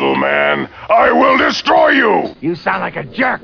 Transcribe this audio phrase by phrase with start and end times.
[0.00, 0.68] little man.
[0.88, 2.34] I will destroy you!
[2.40, 3.42] You sound like a jerk.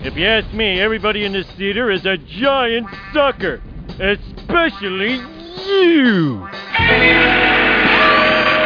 [0.00, 3.62] If you ask me, everybody in this theater is a giant sucker.
[3.98, 6.46] Especially you.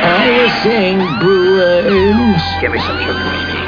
[0.03, 2.43] I was saying Brewers.
[2.61, 3.61] Give me some sugar, baby.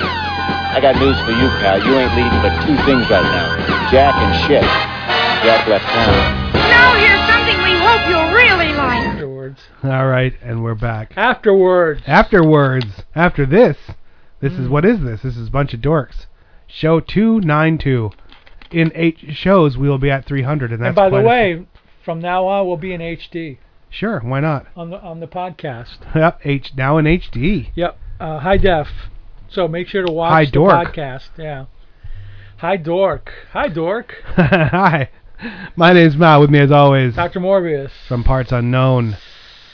[0.73, 1.79] I got news for you, pal.
[1.85, 4.63] You ain't leading but two things right now Jack and shit.
[5.45, 6.42] Jack left town.
[9.85, 11.13] All right, and we're back.
[11.17, 12.03] Afterwards.
[12.07, 13.77] Afterwards, after this,
[14.41, 14.63] this Hmm.
[14.65, 15.23] is what is this?
[15.23, 16.27] This is a Bunch of Dorks.
[16.69, 18.13] Show 292.
[18.71, 21.29] In eight shows, we will be at 300, and that's And by the quite a-
[21.29, 21.67] way,
[22.05, 23.59] from now on, we'll be in HD
[23.91, 24.67] sure, why not?
[24.77, 25.99] on the on the podcast.
[26.15, 27.71] Yep, H now in HD.
[27.75, 28.89] Yep, uh, high def.
[29.49, 30.73] So make sure to watch High the dork.
[30.95, 31.29] podcast.
[31.37, 31.65] Yeah.
[32.59, 33.33] Hi dork.
[33.53, 34.15] Hi dork.
[34.37, 35.11] Hi,
[35.77, 36.41] my name's Mal.
[36.41, 37.41] With me, as always, Dr.
[37.41, 37.91] Morbius.
[38.09, 39.17] from Parts Unknown.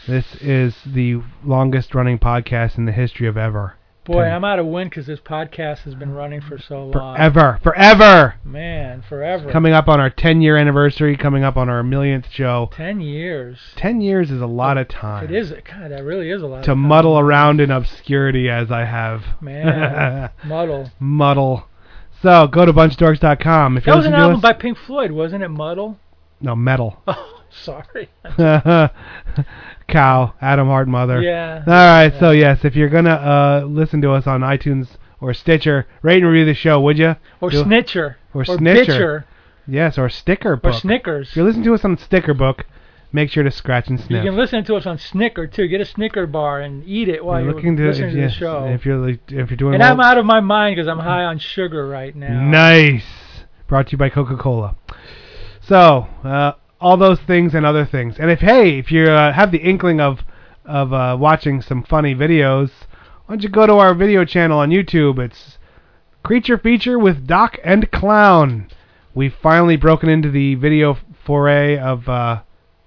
[0.08, 3.74] This is the longest running podcast in the history of ever.
[4.06, 7.14] Boy, I'm out of wind because this podcast has been running for so long.
[7.14, 8.36] Forever, forever.
[8.42, 9.52] Man, forever.
[9.52, 12.70] Coming up on our 10 year anniversary, coming up on our millionth show.
[12.72, 13.58] Ten years.
[13.76, 15.24] 10 years is a lot of time.
[15.24, 15.50] It is.
[15.50, 16.64] God, that really is a lot.
[16.64, 16.78] to of time.
[16.78, 19.24] muddle around in obscurity as I have.
[19.42, 20.90] Man, muddle.
[20.98, 21.68] muddle.
[22.22, 25.50] So go to bunchdorks.com if you That was an album by Pink Floyd, wasn't it?
[25.50, 26.00] Muddle.
[26.40, 27.02] no metal.
[27.06, 27.34] Oh.
[27.62, 28.08] Sorry.
[29.88, 31.22] Cow, Atom Heart Mother.
[31.22, 31.62] Yeah.
[31.66, 32.12] All right.
[32.18, 34.88] So yes, if you're gonna uh, listen to us on iTunes
[35.20, 37.16] or Stitcher, rate and review the show, would you?
[37.40, 38.16] Or Do- Snitcher.
[38.34, 38.86] Or Or Snitcher.
[38.86, 39.24] Bitcher.
[39.66, 40.74] Yes, or Sticker Book.
[40.74, 41.30] Or Snickers.
[41.30, 42.64] If you listen to us on Sticker Book,
[43.12, 44.22] make sure to scratch and sniff.
[44.24, 45.66] You can listen to us on Snicker too.
[45.68, 48.20] Get a Snicker bar and eat it while You're you're, looking to, listening if, to
[48.20, 48.64] yes, the show.
[48.66, 50.98] if you're like, if you're doing and well- I'm out of my mind because I'm
[50.98, 52.42] high on sugar right now.
[52.42, 53.04] Nice.
[53.66, 54.76] Brought to you by Coca-Cola.
[55.60, 58.16] So, uh, all those things and other things.
[58.18, 60.20] And if hey, if you uh, have the inkling of
[60.64, 62.70] of uh, watching some funny videos,
[63.26, 65.18] why don't you go to our video channel on YouTube?
[65.18, 65.58] It's
[66.22, 68.68] Creature Feature with Doc and Clown.
[69.14, 72.42] We've finally broken into the video foray of uh,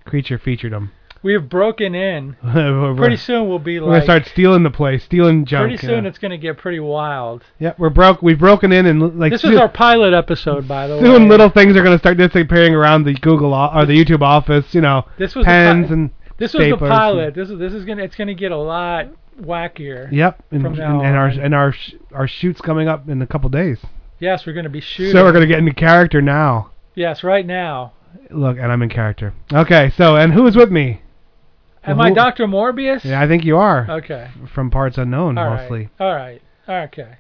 [0.06, 0.92] Creature Featuredom.
[1.24, 2.36] We have broken in.
[2.98, 3.88] Pretty soon we'll be like.
[3.88, 5.70] we're gonna start stealing the place, stealing junk.
[5.70, 7.44] pretty soon it's gonna get pretty wild.
[7.60, 8.22] yeah, we're broke.
[8.24, 11.02] We've broken in and like this soon- is our pilot episode, by the way.
[11.04, 14.74] Soon little things are going to start disappearing around the Google or the YouTube office.
[14.74, 17.36] You know, This was pens pi- and This was the pilot.
[17.36, 19.08] This is this is gonna it's gonna get a lot
[19.40, 20.12] wackier.
[20.12, 23.50] yep, and, and, and our and our sh- our shoots coming up in a couple
[23.50, 23.80] days.
[24.20, 25.14] Yes, we're gonna be shooting.
[25.14, 26.72] So we're going to get into character now.
[26.94, 27.94] Yes, right now.
[28.30, 29.34] Look, and I'm in character.
[29.52, 31.02] Okay, so and who is with me?
[31.84, 32.46] Am Who- I Dr.
[32.48, 33.04] Morbius?
[33.04, 34.28] Yeah, I think you are Okay.
[34.54, 35.90] from Parts Unknown All mostly.
[36.00, 36.06] right.
[36.08, 36.42] All right.
[36.70, 37.16] Okay.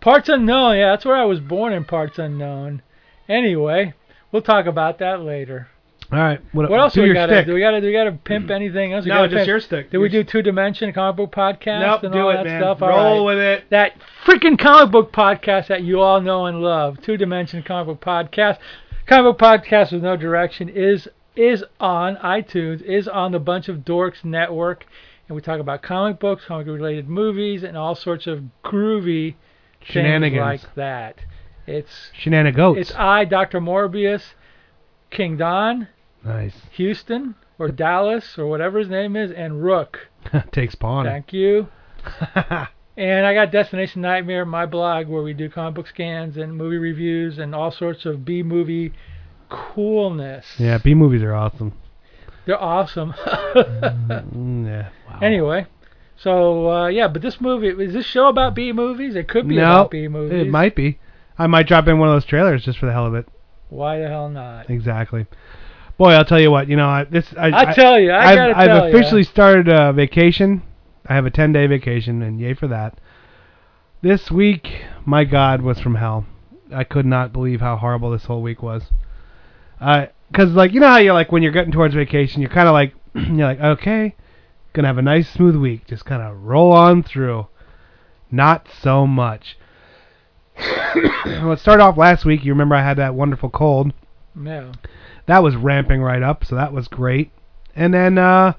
[0.00, 0.76] Parts unknown.
[0.76, 2.82] Yeah, that's where I was born in parts unknown.
[3.28, 3.94] Anyway,
[4.30, 5.68] we'll talk about that later.
[6.12, 7.54] All right, what, What else do we gotta do?
[7.54, 9.06] We gotta do we gotta pimp anything else?
[9.06, 9.90] We No, just pimp- your stick.
[9.90, 12.60] Did we do two dimension comic book podcast Nope, and do all it, that man.
[12.60, 12.82] stuff?
[12.82, 13.34] All Roll right.
[13.34, 13.64] with it.
[13.70, 13.92] That
[14.26, 18.58] freaking comic book podcast that you all know and love, two dimension comic book podcast.
[19.06, 23.78] Comic book podcast with no direction is is on iTunes, is on the Bunch of
[23.78, 24.86] Dorks network,
[25.28, 29.34] and we talk about comic books, comic related movies, and all sorts of groovy
[29.80, 30.40] Shenanigans.
[30.40, 31.18] like that.
[31.66, 32.78] It's Shenanigans.
[32.78, 33.60] it's I, Dr.
[33.60, 34.34] Morbius,
[35.10, 35.88] King Don,
[36.22, 36.54] nice.
[36.72, 40.08] Houston or Dallas or whatever his name is, and Rook.
[40.52, 41.04] Takes pawn.
[41.06, 41.68] Thank you.
[42.96, 46.76] And I got Destination Nightmare, my blog, where we do comic book scans and movie
[46.76, 48.92] reviews and all sorts of B movie
[49.54, 50.46] coolness.
[50.58, 51.72] yeah, B movies are awesome.
[52.46, 53.14] They're awesome.
[53.54, 54.88] Mm, yeah.
[55.08, 55.18] Wow.
[55.22, 55.66] anyway,
[56.16, 59.14] so uh, yeah, but this movie is this show about B movies?
[59.14, 60.42] It could be no, about B movies.
[60.42, 60.98] it might be.
[61.38, 63.28] I might drop in one of those trailers just for the hell of it.
[63.68, 64.70] Why the hell not?
[64.70, 65.26] Exactly.
[65.96, 66.68] Boy, I'll tell you what.
[66.68, 67.32] You know, I, this.
[67.38, 70.62] I, I tell you, I have I've officially started a vacation.
[71.06, 72.98] I have a 10 day vacation, and yay for that.
[74.02, 76.26] This week, my God, was from hell.
[76.72, 78.84] I could not believe how horrible this whole week was.
[79.80, 82.68] Uh 'cause like you know how you're like when you're getting towards vacation, you're kind
[82.68, 84.14] of like you're like okay,
[84.72, 87.46] gonna have a nice smooth week, just kind of roll on through.
[88.30, 89.56] Not so much.
[91.24, 92.44] Let's start off last week.
[92.44, 93.92] You remember I had that wonderful cold
[94.34, 94.72] No.
[95.26, 97.30] that was ramping right up, so that was great.
[97.74, 98.54] And then uh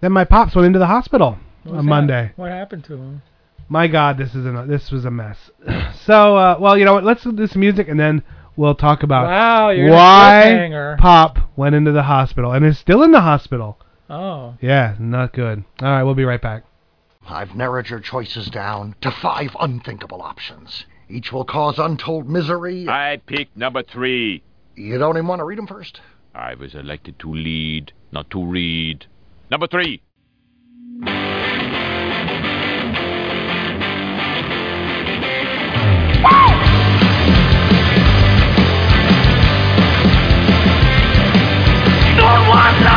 [0.00, 1.82] then my pops went into the hospital on that?
[1.82, 2.32] Monday.
[2.36, 3.22] What happened to him?
[3.68, 5.50] My God, this is a this was a mess.
[6.04, 7.04] so uh well, you know what?
[7.04, 8.22] Let's do this music and then
[8.56, 10.98] we'll talk about Wow, you're why cliffhanger.
[10.98, 13.78] Pop went into the hospital and is still in the hospital.
[14.10, 14.56] Oh.
[14.60, 15.64] Yeah, not good.
[15.80, 16.64] All right, we'll be right back.
[17.26, 20.84] I've narrowed your choices down to five unthinkable options.
[21.08, 22.88] Each will cause untold misery.
[22.88, 24.42] I picked number three.
[24.74, 26.00] You don't even want to read them first?
[26.34, 29.06] I was elected to lead, not to read.
[29.50, 30.02] Number three.
[42.24, 42.93] someone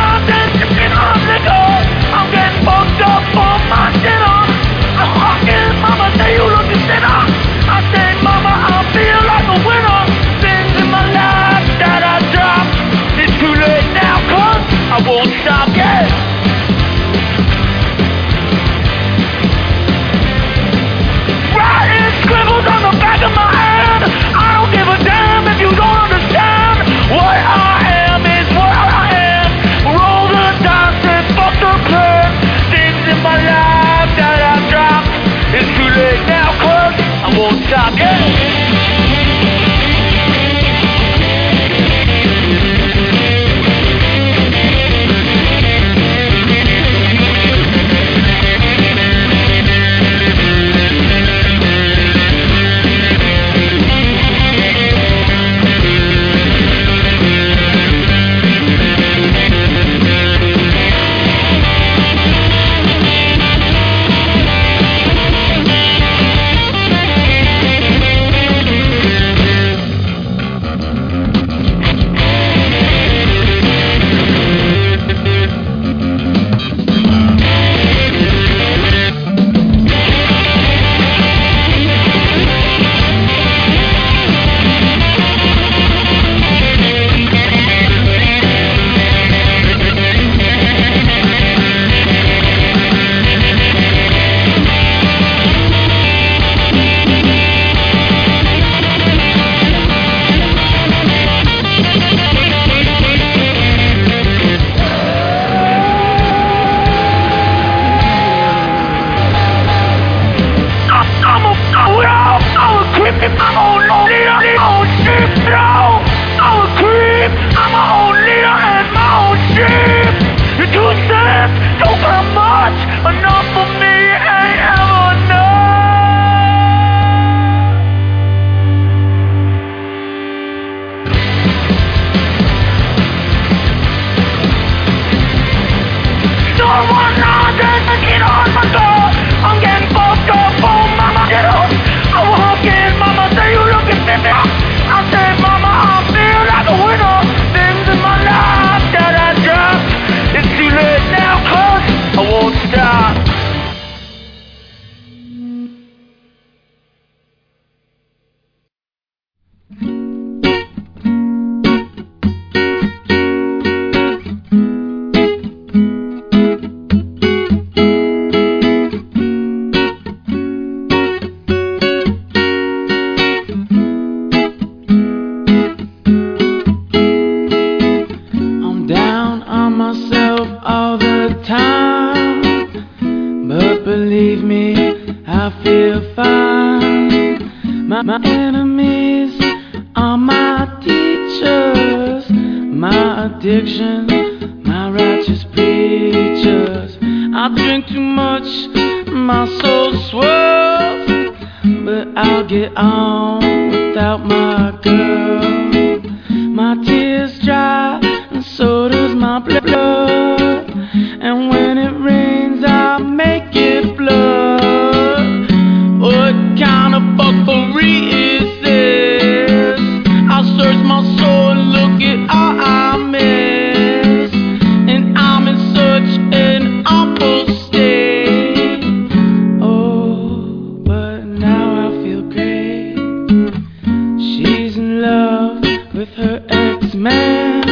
[236.28, 237.62] her ex-man.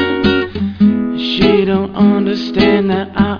[1.18, 3.35] She don't understand that I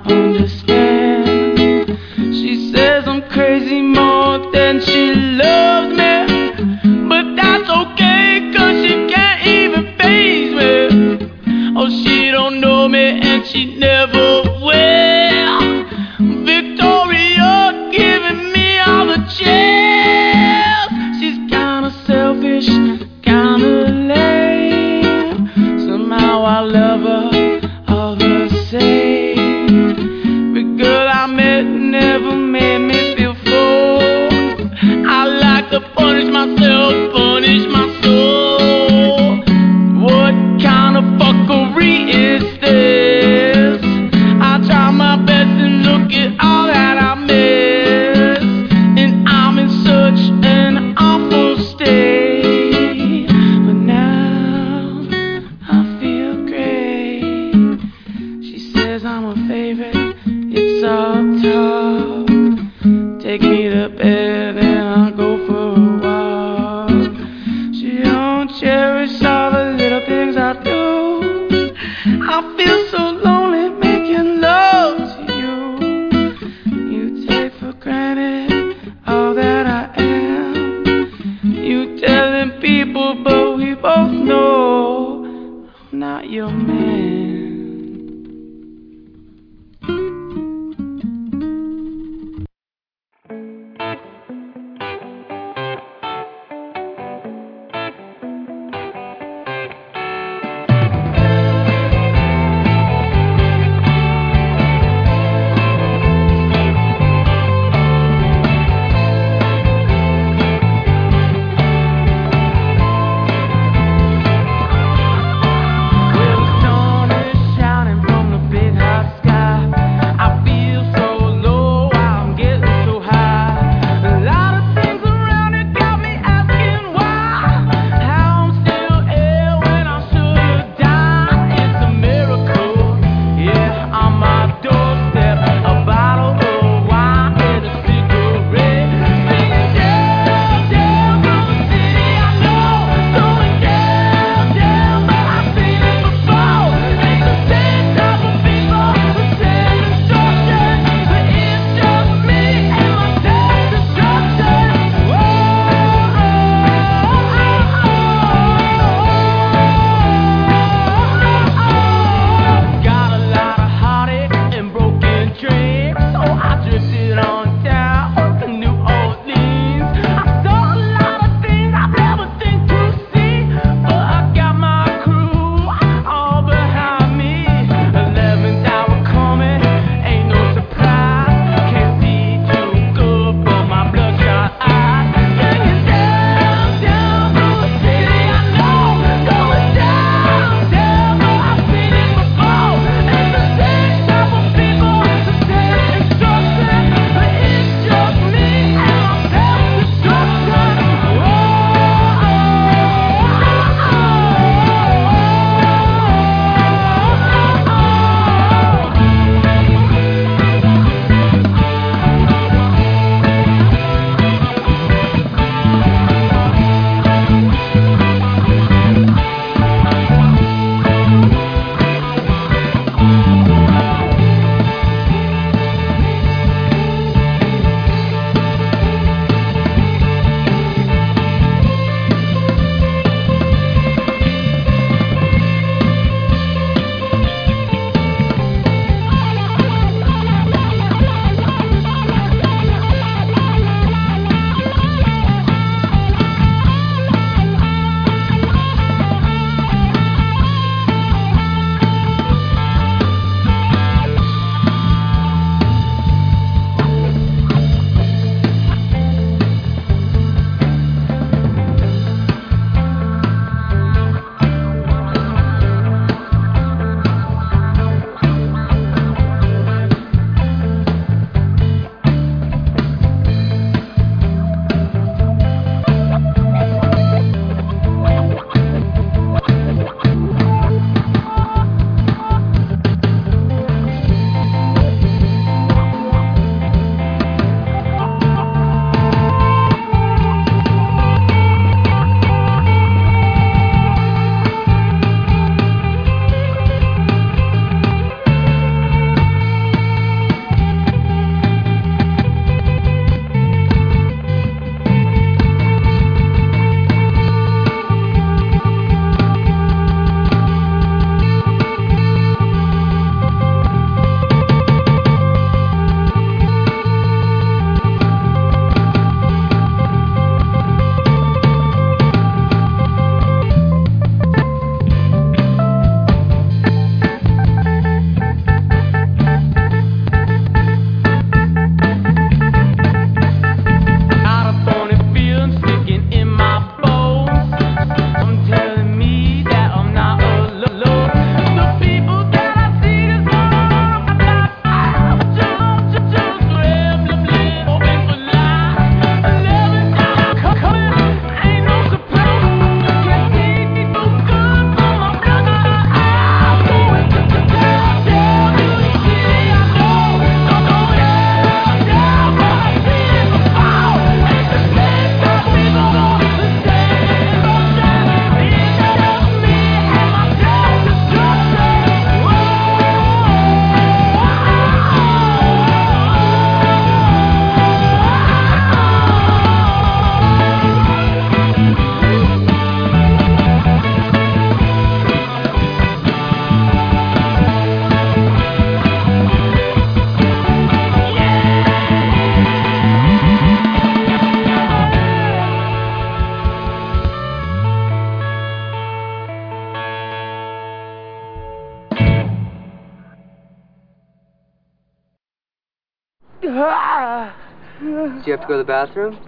[407.81, 409.19] Do you have to go to the bathroom?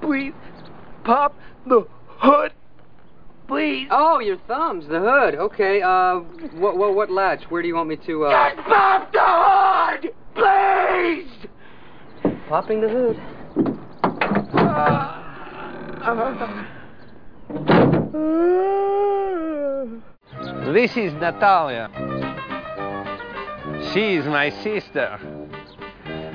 [0.00, 0.34] Please,
[1.04, 1.34] pop
[1.66, 2.52] the hood.
[3.48, 3.88] Please.
[3.90, 5.34] Oh, your thumbs, the hood.
[5.34, 5.82] Okay.
[5.82, 6.20] Uh,
[6.60, 7.44] what what what latch?
[7.50, 8.24] Where do you want me to?
[8.26, 8.54] Uh...
[8.54, 11.28] Just pop the hood, please.
[12.48, 13.20] Popping the hood.
[20.72, 21.90] This is Natalia.
[23.92, 25.18] She is my sister.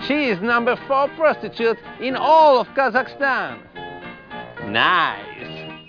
[0.08, 3.60] She is number four prostitute in all of Kazakhstan.
[4.70, 5.84] Nice.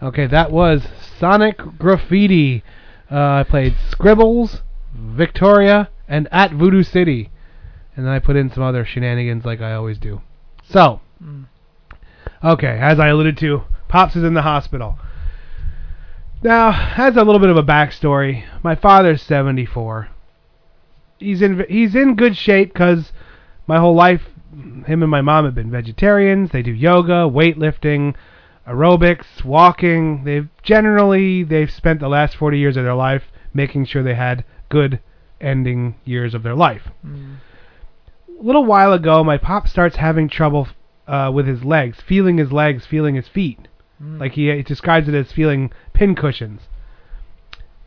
[0.00, 0.86] Okay, that was
[1.18, 2.62] Sonic Graffiti.
[3.10, 4.62] Uh, I played Scribbles,
[4.94, 7.30] Victoria, and at Voodoo City.
[7.96, 10.20] And then I put in some other shenanigans like I always do.
[10.68, 11.00] So,
[12.44, 14.96] okay, as I alluded to, Pops is in the hospital.
[16.42, 18.44] Now, has a little bit of a backstory.
[18.62, 20.08] My father's 74.
[21.18, 23.10] He's in he's in good shape because
[23.66, 24.22] my whole life,
[24.86, 26.50] him and my mom have been vegetarians.
[26.50, 28.14] They do yoga, weightlifting,
[28.66, 30.24] aerobics, walking.
[30.24, 34.44] They've generally they've spent the last 40 years of their life making sure they had
[34.68, 35.00] good
[35.40, 36.82] ending years of their life.
[38.38, 40.68] A little while ago, my pop starts having trouble
[41.06, 43.68] uh, with his legs, feeling his legs, feeling his feet.
[44.18, 46.68] Like he, he describes it as feeling pin cushions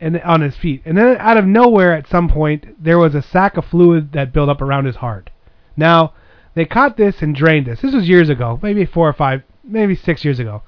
[0.00, 0.82] and on his feet.
[0.84, 4.32] And then out of nowhere, at some point, there was a sack of fluid that
[4.32, 5.30] built up around his heart.
[5.76, 6.14] Now,
[6.54, 7.80] they caught this and drained this.
[7.80, 10.62] This was years ago, maybe four or five, maybe six years ago.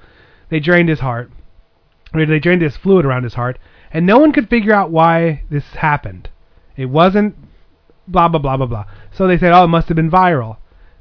[0.49, 1.31] They drained his heart.
[2.15, 3.59] They drained this fluid around his heart,
[3.91, 6.29] and no one could figure out why this happened.
[6.77, 7.37] It wasn't
[8.07, 8.85] blah blah blah blah blah.
[9.11, 10.59] So they said, oh, it must have been viral.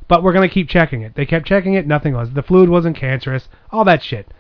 [0.07, 1.15] But we're gonna keep checking it.
[1.15, 2.31] They kept checking it, nothing was.
[2.31, 4.33] The fluid wasn't cancerous, all that shit.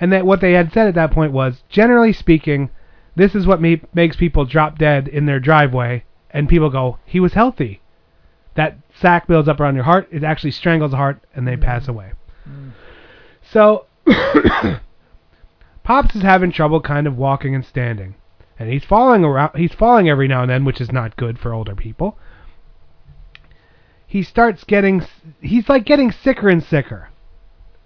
[0.00, 2.70] And that what they had said at that point was, generally speaking,
[3.16, 7.20] this is what me- makes people drop dead in their driveway, and people go, he
[7.20, 7.80] was healthy.
[8.54, 11.88] That sac builds up around your heart, it actually strangles the heart, and they pass
[11.88, 12.12] away.
[13.42, 13.86] So,
[15.82, 18.14] Pops is having trouble kind of walking and standing,
[18.58, 19.56] and he's falling around.
[19.56, 22.18] He's falling every now and then, which is not good for older people.
[24.06, 25.04] He starts getting,
[25.40, 27.10] he's like getting sicker and sicker,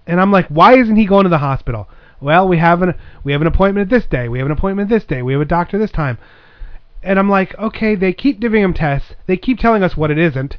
[0.07, 1.89] and I'm like, why isn't he going to the hospital?
[2.21, 4.29] Well, we have an we have an appointment this day.
[4.29, 5.23] We have an appointment this day.
[5.23, 6.19] We have a doctor this time.
[7.03, 9.15] And I'm like, okay, they keep giving him tests.
[9.27, 10.57] They keep telling us what it isn't.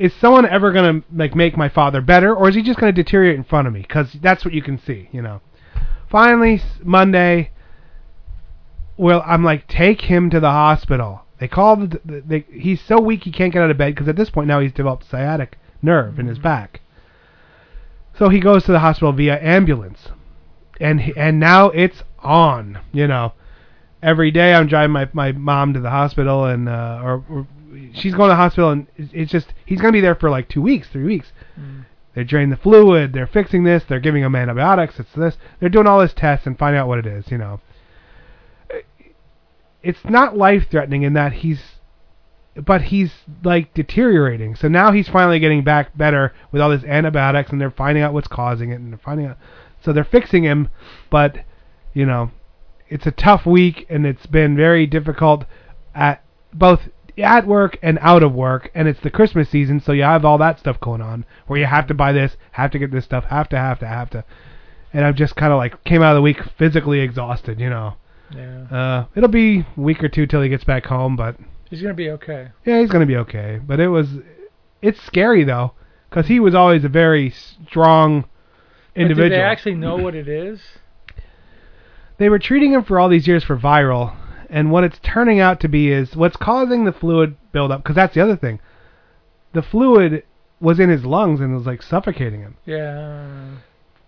[0.00, 3.36] Is someone ever gonna like make my father better, or is he just gonna deteriorate
[3.36, 3.82] in front of me?
[3.82, 5.42] Because that's what you can see, you know.
[6.08, 7.50] Finally, Monday.
[8.96, 11.26] Well, I'm like, take him to the hospital.
[11.38, 11.90] They called.
[11.90, 14.30] The, the, they, he's so weak he can't get out of bed because at this
[14.30, 16.80] point now he's developed sciatic nerve in his back.
[18.18, 20.08] So he goes to the hospital via ambulance,
[20.80, 22.78] and he, and now it's on.
[22.90, 23.34] You know,
[24.02, 27.46] every day I'm driving my my mom to the hospital, and uh, or, or
[27.94, 30.62] she's going to the hospital, and it's, just he's gonna be there for like two
[30.62, 31.32] weeks, three weeks.
[31.58, 31.86] Mm.
[32.14, 33.12] They drain the fluid.
[33.12, 33.84] They're fixing this.
[33.84, 34.98] They're giving him antibiotics.
[34.98, 35.36] It's this.
[35.58, 37.30] They're doing all this tests and finding out what it is.
[37.30, 37.60] You know,
[38.72, 38.78] uh,
[39.82, 41.60] it's not life threatening in that he's,
[42.56, 43.12] but he's
[43.44, 44.56] like deteriorating.
[44.56, 48.12] So now he's finally getting back better with all this antibiotics, and they're finding out
[48.12, 49.38] what's causing it, and they're finding out.
[49.82, 50.68] So they're fixing him,
[51.10, 51.44] but
[51.94, 52.32] you know,
[52.88, 55.44] it's a tough week, and it's been very difficult
[55.94, 56.88] at both
[57.22, 60.38] at work and out of work, and it's the Christmas season, so you have all
[60.38, 63.24] that stuff going on where you have to buy this, have to get this stuff,
[63.24, 64.24] have to, have to, have to.
[64.92, 67.94] And I've just kind of like came out of the week physically exhausted, you know.
[68.34, 68.62] Yeah.
[68.70, 71.36] Uh, it'll be a week or two till he gets back home, but
[71.68, 72.48] He's gonna be okay.
[72.64, 73.60] yeah, he's gonna be okay.
[73.64, 74.08] But it was,
[74.82, 75.72] it's scary though,
[76.08, 78.22] because he was always a very strong
[78.94, 79.28] But individual.
[79.30, 80.60] do they actually know what it is?
[82.18, 84.14] they were treating him for all these years for viral,
[84.50, 87.82] and what it's turning out to be is what's causing the fluid buildup.
[87.82, 88.60] Because that's the other thing,
[89.52, 90.24] the fluid
[90.60, 92.56] was in his lungs and was like suffocating him.
[92.66, 93.56] Yeah.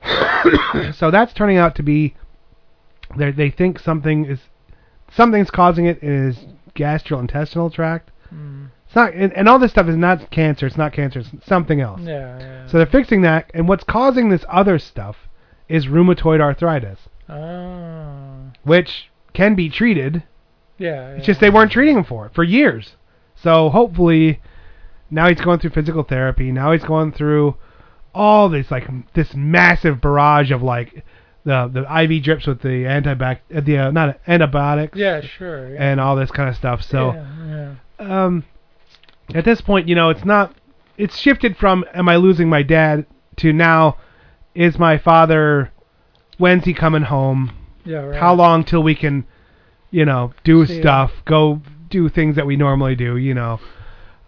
[0.92, 2.14] so that's turning out to be,
[3.16, 4.40] they they think something is,
[5.14, 8.10] something's causing it in his gastrointestinal tract.
[8.32, 8.70] Mm.
[8.86, 10.66] It's not, and, and all this stuff is not cancer.
[10.66, 11.20] It's not cancer.
[11.20, 12.02] It's something else.
[12.02, 12.66] Yeah, yeah.
[12.66, 15.16] So they're fixing that, and what's causing this other stuff
[15.68, 18.50] is rheumatoid arthritis, Oh.
[18.64, 20.24] which can be treated.
[20.82, 21.10] Yeah.
[21.10, 22.96] It's just they weren't treating him for it for years.
[23.36, 24.40] So hopefully,
[25.10, 26.52] now he's going through physical therapy.
[26.52, 27.56] Now he's going through
[28.14, 31.04] all this like this massive barrage of like
[31.44, 34.96] the the IV drips with the antibac uh, the uh, not antibiotics.
[34.96, 35.74] Yeah, sure.
[35.74, 35.90] Yeah.
[35.90, 36.82] And all this kind of stuff.
[36.82, 38.24] So yeah, yeah.
[38.24, 38.44] um,
[39.34, 40.54] at this point, you know, it's not.
[40.98, 43.96] It's shifted from "Am I losing my dad?" to now,
[44.54, 45.72] "Is my father?
[46.38, 47.52] When's he coming home?
[47.84, 48.20] Yeah, right.
[48.20, 49.26] How long till we can,
[49.92, 50.80] you know, do See ya.
[50.80, 53.60] stuff, go do things that we normally do, you know."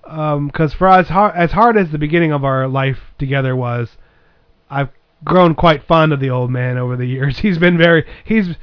[0.05, 3.97] because for us, hard, as hard as the beginning of our life together was,
[4.71, 4.91] I've
[5.25, 7.39] grown quite fond of the old man over the years.
[7.41, 8.57] He's been very he's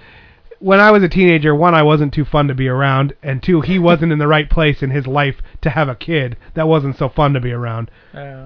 [0.59, 3.61] when I was a teenager, one I wasn't too fun to be around, and two
[3.61, 6.97] he wasn't in the right place in his life to have a kid that wasn't
[6.97, 7.89] so fun to be around.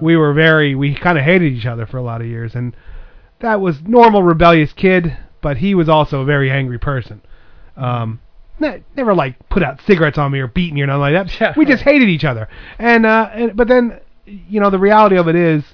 [0.00, 2.74] We were very we kind of hated each other for a lot of years, and
[3.40, 7.20] that was normal rebellious kid, but he was also a very angry person.
[7.76, 8.20] Um,
[8.60, 11.40] ne- never like put out cigarettes on me or beat me or nothing like that.
[11.40, 15.16] Yeah, we just hated each other, and uh, and, but then you know the reality
[15.16, 15.64] of it is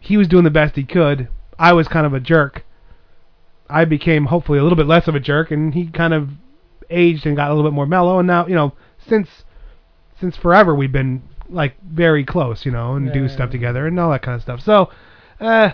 [0.00, 1.28] he was doing the best he could.
[1.58, 2.64] I was kind of a jerk.
[3.68, 6.30] I became hopefully a little bit less of a jerk, and he kind of
[6.90, 8.18] aged and got a little bit more mellow.
[8.18, 8.72] And now, you know,
[9.06, 9.28] since
[10.20, 13.28] since forever we've been like very close, you know, and do Yeah.
[13.28, 14.60] stuff together and all that kind of stuff.
[14.60, 14.90] So,
[15.40, 15.70] uh,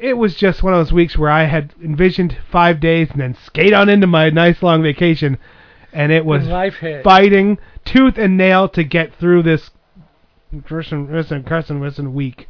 [0.00, 3.34] it was just one of those weeks where I had envisioned five days and then
[3.44, 5.38] skate on into my nice long vacation,
[5.92, 7.04] and it was life hit.
[7.04, 9.70] fighting tooth and nail to get through this
[10.66, 12.48] Carson Carson Carson Wilson week.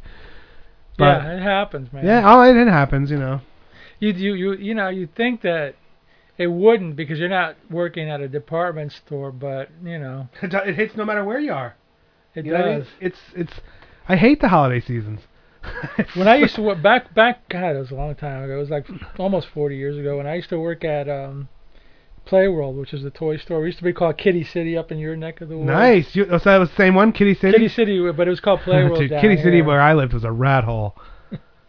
[0.97, 2.05] But- yeah, it happens, man.
[2.05, 3.41] Yeah, oh, it, it happens, you know.
[3.99, 5.75] You you you you know you think that
[6.37, 10.75] it wouldn't because you're not working at a department store, but you know It, it
[10.75, 11.75] hits no matter where you are.
[12.33, 12.79] it You know I mean?
[12.79, 12.87] does.
[12.99, 13.53] It's it's.
[14.07, 15.21] I hate the holiday seasons.
[16.15, 18.55] when I used to work back back God, it was a long time ago.
[18.55, 20.17] It was like almost 40 years ago.
[20.17, 21.49] When I used to work at um
[22.27, 23.59] Playworld, which is the toy store.
[23.61, 25.67] We used to be called Kiddie City up in your neck of the woods.
[25.67, 26.15] Nice.
[26.15, 27.53] You, oh, so that was the same one, Kiddie City.
[27.53, 28.99] Kiddie City, but it was called Playworld.
[28.99, 30.95] Dude, Kiddie City, where I lived, was a rat hole.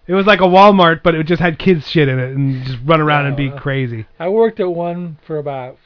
[0.06, 2.78] it was like a Walmart, but it just had kids shit in it and just
[2.84, 3.58] run around and be Yeah.
[3.58, 4.06] crazy.
[4.18, 5.78] I worked at one for about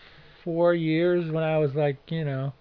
[0.42, 2.52] four years when I was like, you know,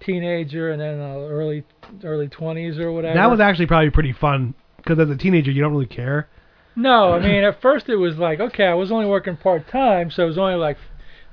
[0.00, 1.64] teenager and then uh, early
[2.04, 3.14] early 20s or whatever.
[3.14, 6.28] That was actually probably pretty fun because as a teenager, you don't really care.
[6.76, 10.10] No, I mean at first it was like okay, I was only working part time,
[10.10, 10.78] so it was only like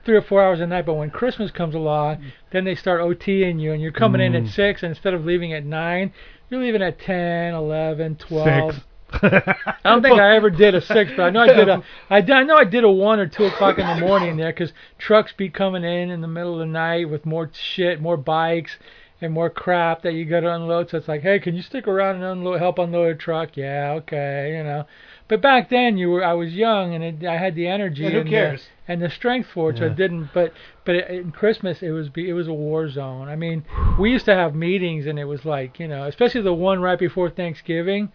[0.04, 0.86] three or four hours a night.
[0.86, 4.46] But when Christmas comes along, then they start OTing you, and you're coming in Mm.
[4.48, 6.12] at six, and instead of leaving at nine,
[6.50, 8.74] you're leaving at ten, eleven, twelve.
[8.74, 8.84] Six.
[9.24, 9.56] I
[9.86, 11.82] don't think I ever did a six, but I know I did a.
[12.10, 14.52] I, did, I know I did a one or two o'clock in the morning there,
[14.52, 18.18] 'cause trucks be coming in in the middle of the night with more shit, more
[18.18, 18.78] bikes,
[19.20, 20.90] and more crap that you got to unload.
[20.90, 23.58] So it's like, hey, can you stick around and unload, help unload a truck?
[23.58, 24.86] Yeah, okay, you know.
[25.28, 28.12] But back then, you were I was young and it, I had the energy Yeah,
[28.12, 28.68] who and, cares?
[28.86, 29.92] The, and the strength for it, so Yeah.
[29.92, 30.30] it didn't.
[30.34, 30.54] But
[30.86, 33.28] but it, in Christmas, it was be, it was a war zone.
[33.28, 33.66] I mean,
[34.00, 37.00] we used to have meetings, and it was like you know, especially the one right
[37.00, 38.12] before Thanksgiving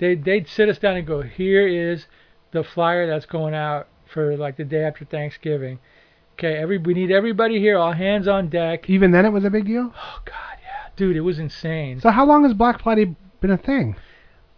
[0.00, 2.06] they they'd sit us down and go, here is
[2.52, 5.78] the flyer that's going out for like the day after Thanksgiving.
[6.40, 8.88] Okay, every we need everybody here, all hands on deck.
[8.88, 9.92] Even then, it was a big deal.
[9.94, 12.00] Oh God, yeah, dude, it was insane.
[12.00, 13.94] So how long has Black Friday been a thing?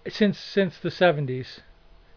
[0.09, 1.59] Since since the 70s,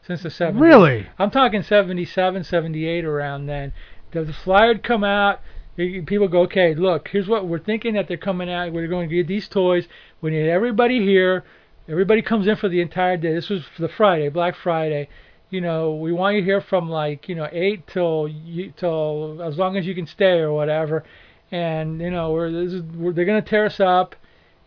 [0.04, 0.62] since the 70s.
[0.62, 1.08] Really?
[1.18, 3.74] I'm talking 77, 78 around then.
[4.12, 5.40] The, the flyer would come out.
[5.76, 8.72] People go, okay, look, here's what we're thinking that they're coming out.
[8.72, 9.88] We're going to get these toys.
[10.22, 11.44] We need everybody here.
[11.90, 13.34] Everybody comes in for the entire day.
[13.34, 15.10] This was the Friday, Black Friday.
[15.56, 19.58] You know, we want you here from like you know eight till you till as
[19.58, 21.06] long as you can stay or whatever.
[21.50, 24.18] And you know, we're, this is, we're they're gonna tear us up,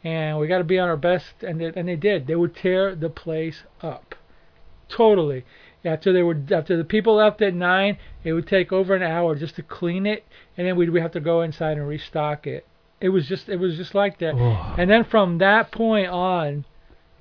[0.02, 1.42] and we got to be on our best.
[1.42, 2.26] And they, and they did.
[2.26, 4.14] They would tear the place up,
[4.88, 5.44] totally.
[5.84, 9.34] After they were after the people left at nine, it would take over an hour
[9.34, 10.24] just to clean it,
[10.56, 12.66] and then we'd we have to go inside and restock it.
[12.98, 14.34] It was just it was just like that.
[14.78, 16.64] And then from that point on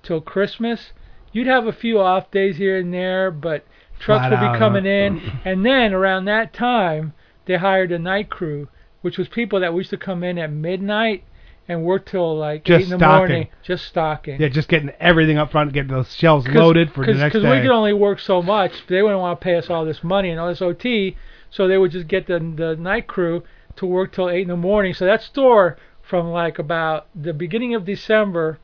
[0.03, 0.93] till Christmas,
[1.31, 3.65] you'd have a few off days here and there, but
[3.99, 5.39] trucks Flat would be out, coming in.
[5.45, 7.13] And then around that time,
[7.45, 8.67] they hired a night crew,
[9.01, 11.23] which was people that used to come in at midnight
[11.69, 13.17] and work till like Just eight in the stocking.
[13.33, 14.39] morning, just stocking.
[14.41, 17.19] Yeah, just getting everything up front, getting those shelves loaded for the next day.
[17.19, 17.51] cause, next 'cause day.
[17.51, 18.87] we could only work so much.
[18.87, 21.17] They wouldn't want to pay us all this money and all this OT,
[21.49, 23.43] so they would just get the the night crew
[23.75, 24.93] to work till eight in the morning.
[24.93, 28.59] So that store from like about the beginning of December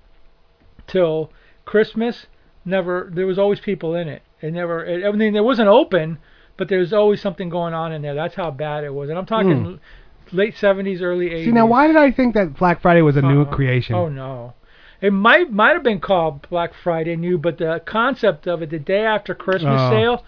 [0.87, 1.29] till
[1.65, 2.27] Christmas,
[2.65, 4.21] never there was always people in it.
[4.41, 4.83] It never.
[4.85, 6.17] It, I mean, it wasn't open,
[6.57, 8.15] but there was always something going on in there.
[8.15, 9.09] That's how bad it was.
[9.09, 10.35] And I'm talking Hmm.
[10.37, 11.45] late 70s, early 80s.
[11.45, 13.55] See now, why did I think that Black Friday was a new Uh-uh.
[13.55, 13.95] creation?
[13.95, 14.53] Oh no.
[15.01, 18.79] It might might have been called Black Friday new, but the concept of it, the
[18.79, 19.89] day after Christmas Oh.
[19.91, 20.25] sale,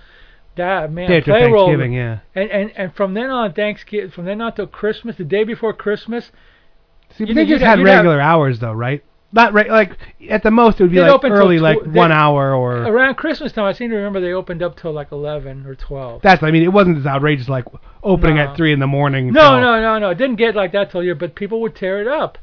[0.57, 2.17] that man, Day after payroll- Thanksgiving, yeah.
[2.35, 5.71] And and and from then on Thanksgiving, from then on till Christmas, the day before
[5.73, 6.31] Christmas,
[7.11, 9.01] See, but they just had you'd have- regular hours though, right?
[9.35, 9.97] Not re- like
[10.29, 12.11] at the most it would be They'd like open till early, tw- like they- one
[12.11, 12.77] hour or.
[12.83, 16.21] around Christmas time, I seem to remember they opened up till like 11 or 12.
[16.21, 17.65] That's I mean it wasn't as outrageous like
[18.01, 18.43] opening No.
[18.43, 19.33] at three in the morning.
[19.33, 20.09] No, till- no, no, no.
[20.11, 22.37] It didn't get like that till year, but people would tear it up.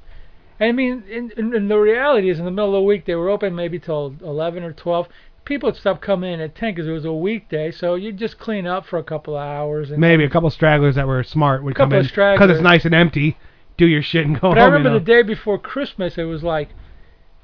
[0.60, 3.06] And I mean, in, in, in the reality is, in the middle of the week,
[3.06, 5.08] they were open maybe till 11 or 12.
[5.44, 8.38] People would stop coming in at 10 because it was a weekday, so you'd just
[8.38, 9.90] clean up for a couple of hours.
[9.90, 12.50] And Maybe a couple stragglers that were smart would come Couple in of stragglers.
[12.50, 13.38] it's nice and empty.
[13.78, 14.64] do your shit and go But home.
[14.64, 14.98] I remember you know?
[15.00, 16.68] the day before Christmas, it was like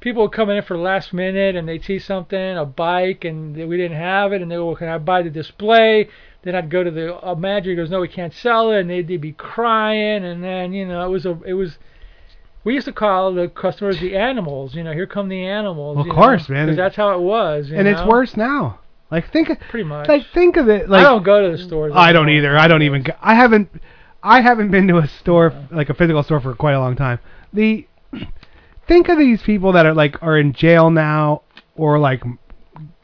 [0.01, 3.77] people would come in for last minute and they'd see something, a bike, and we
[3.77, 6.09] didn't have it, and they go, well, "Can I buy the display?"
[6.43, 7.71] Then I'd go to the uh, manager.
[7.71, 10.87] He goes, "No, we can't sell it," and they'd, they'd be crying, and then you
[10.87, 11.79] know it was a it was.
[12.65, 14.75] We used to call the customers the animals.
[14.75, 15.99] You know, here come the animals.
[15.99, 16.69] Of course, know, man.
[16.69, 17.71] 'cause that's how it was.
[17.71, 18.81] you and it's worse now.
[19.11, 20.07] Like think of Pretty much.
[20.07, 21.93] like think of it like I don't go to the stores.
[21.97, 22.57] I don't either.
[22.59, 23.03] I don't even.
[23.03, 23.69] Go, I haven't.
[24.23, 27.19] I haven't been to a store like a physical store for quite a long time.
[27.53, 27.87] The
[28.89, 31.43] think of these people that are like are in jail now
[31.77, 32.23] or like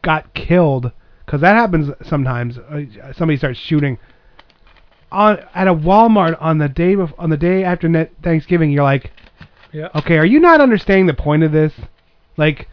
[0.02, 0.90] got killed
[1.24, 2.58] because that happens sometimes.
[2.58, 3.98] Uh, somebody starts shooting
[5.12, 8.70] on at a Walmart on the day bef- on the day after net Thanksgiving.
[8.70, 9.12] You're like,
[9.72, 9.88] Yeah.
[9.94, 11.72] okay, are you not understanding the point of this?
[12.36, 12.68] Like,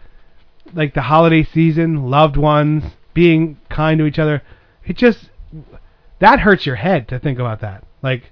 [0.74, 4.42] like the holiday season, loved ones being kind to each other.
[4.86, 5.30] It just
[6.20, 7.84] that hurts your head to think about that.
[8.02, 8.32] Like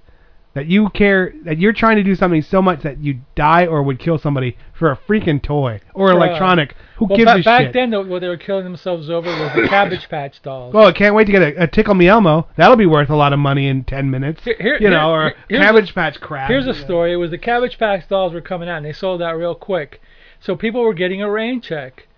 [0.54, 3.82] that you care that you're trying to do something so much that you die or
[3.82, 6.74] would kill somebody for a freaking toy or electronic.
[6.96, 7.72] Who well, gives ba- a back shit?
[7.72, 10.74] then, the, what they were killing themselves over was the Cabbage Patch dolls.
[10.74, 12.48] Oh, I can't wait to get a, a Tickle Me Elmo.
[12.56, 14.42] That'll be worth a lot of money in ten minutes.
[14.44, 16.48] Here- here- you know, here- or here's Cabbage a- Patch crap.
[16.50, 17.12] Here's a story.
[17.12, 20.00] It was the Cabbage Patch dolls were coming out, and they sold out real quick.
[20.40, 22.08] So people were getting a rain check.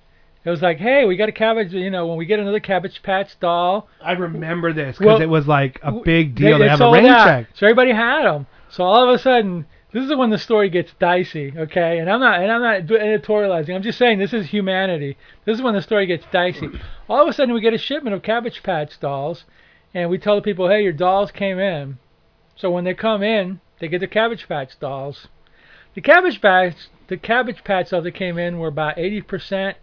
[0.45, 1.73] It was like, hey, we got a cabbage.
[1.73, 5.29] You know, when we get another Cabbage Patch doll, I remember this because Well, it
[5.29, 7.25] was like a big deal they to have a rain out.
[7.27, 7.47] check.
[7.55, 8.47] So everybody had them.
[8.69, 11.53] So all of a sudden, this is when the story gets dicey.
[11.57, 13.73] Okay, and I'm not and I'm not editorializing.
[13.75, 15.17] I'm just saying this is humanity.
[15.45, 16.69] This is when the story gets dicey.
[17.09, 19.45] All of a sudden, we get a shipment of Cabbage Patch dolls,
[19.95, 21.99] and we tell the people, hey, your dolls came in.
[22.57, 25.29] So when they come in, they get the Cabbage Patch dolls.
[25.95, 26.75] The Cabbage Patch,
[27.13, 29.75] the Cabbage Patch dolls that came in were about 80%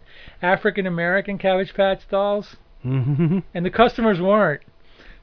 [0.42, 3.44] African American Cabbage Patch dolls, Mhm.
[3.54, 4.62] and the customers weren't.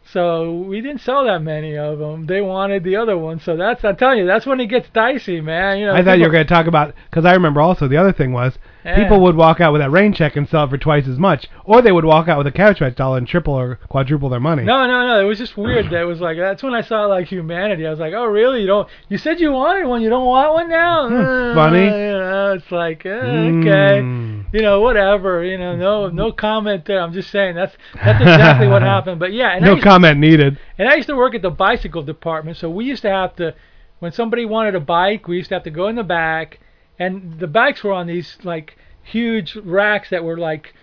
[0.05, 2.27] So we didn't sell that many of them.
[2.27, 3.41] They wanted the other one.
[3.41, 5.79] So that's I'm telling you, that's when it gets dicey, man.
[5.79, 7.97] You know, I thought you were going to talk about because I remember also the
[7.97, 9.03] other thing was Yeah.
[9.03, 11.47] people would walk out with that rain check and sell it for twice as much,
[11.65, 14.39] or they would walk out with a Cabbage Patch doll and triple or quadruple their
[14.39, 14.63] money.
[14.63, 15.19] No, no, no.
[15.19, 15.85] It was just weird.
[15.91, 17.85] That it was like that's when I saw like humanity.
[17.85, 18.61] I was like, oh really?
[18.61, 18.87] You don't?
[19.09, 20.01] You said you wanted one.
[20.01, 21.07] You don't want one now?
[21.07, 21.83] Uh, funny.
[21.83, 24.01] You know, it's like uh, okay.
[24.01, 24.45] Mm.
[24.53, 25.43] You know, whatever.
[25.43, 27.01] You know, no, no comment there.
[27.01, 29.19] I'm just saying that's that's exactly what happened.
[29.19, 30.57] But yeah, and no comment needed.
[30.77, 33.53] and I used to work at the bicycle department, so we used to have to,
[33.99, 36.59] when somebody wanted a bike, we used to have to go in the back,
[36.99, 40.73] and the bikes were on these like huge racks that were like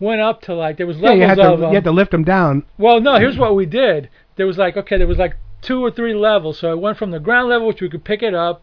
[0.00, 1.70] went up to like there was Yeah, levels you had of to them.
[1.70, 2.64] you had to lift them down.
[2.78, 4.08] Well, no, here's what we did.
[4.36, 6.58] There was like okay, there was like two or three levels.
[6.58, 8.62] So it went from the ground level, which we could pick it up.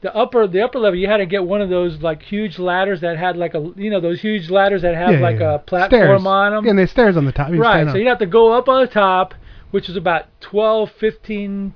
[0.00, 3.00] The upper the upper level, you had to get one of those like huge ladders
[3.02, 5.54] that had like a you know those huge ladders that have yeah, like yeah.
[5.54, 6.26] a platform stairs.
[6.26, 6.64] on them.
[6.64, 7.50] Yeah, and there's stairs on the top.
[7.50, 9.34] You Right, so you'd have to go up on the top,
[9.70, 11.74] which is about 12, 15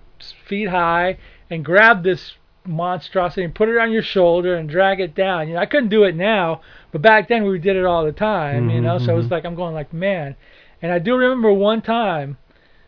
[0.48, 1.18] feet high,
[1.50, 2.32] and grab this
[2.68, 5.48] monstrosity and put it on your shoulder and drag it down.
[5.48, 6.60] You know, I couldn't do it now,
[6.92, 8.68] but back then we did it all the time.
[8.70, 9.30] You Mhm, know, so it was mhm.
[9.30, 10.36] like I'm going like man,
[10.82, 12.38] and I do remember one time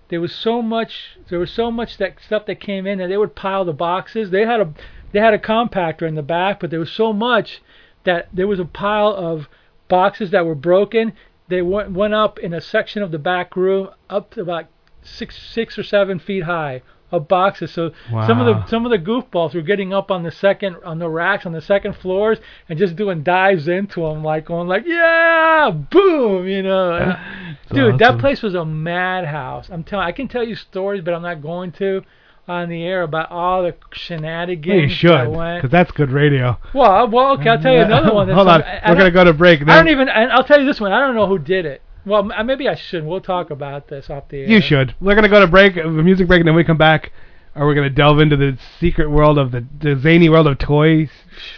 [0.08, 3.16] there was so much there was so much that stuff that came in that they
[3.16, 4.30] would pile the boxes.
[4.30, 4.72] They had a
[5.12, 7.62] they had a compactor in the back, but there was so much
[8.04, 9.48] that there was a pile of
[9.88, 11.12] boxes that were broken.
[11.48, 14.66] They went went up in a section of the back room up to about
[15.02, 17.72] six six or seven feet high of boxes.
[17.72, 20.98] So some of the some of the goofballs were getting up on the second on
[20.98, 24.84] the racks on the second floors and just doing dives into them, like going like
[24.86, 26.94] yeah, boom, you know.
[26.94, 29.68] And, dude, that place was a madhouse.
[29.70, 30.06] I'm telling.
[30.06, 32.02] I can tell you stories, but I'm not going to
[32.48, 36.58] on the air about all the shenanigans Well, you should, because that's good radio.
[36.74, 37.50] Well, well, okay.
[37.50, 38.26] I'll tell you another one.
[38.28, 39.64] That's Hold on, I- we're gonna go to break.
[39.64, 39.74] Now.
[39.74, 40.08] I don't even.
[40.08, 40.92] And I'll tell you this one.
[40.92, 41.82] I don't know who did it.
[42.04, 43.04] Well, uh, maybe I should.
[43.04, 44.48] We'll talk about this off the air.
[44.48, 44.94] You should.
[45.00, 47.12] We're gonna go to break, uh, a music break, and then we come back.
[47.54, 51.08] Or we're gonna delve into the secret world of the, the zany world of toy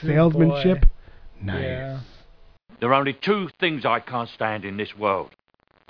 [0.00, 0.86] salesmanship.
[1.42, 1.62] Nice.
[1.62, 2.00] Yeah.
[2.80, 5.30] There are only two things I can't stand in this world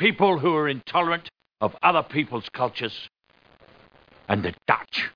[0.00, 3.10] people who are intolerant of other people's cultures,
[4.28, 5.10] and the Dutch.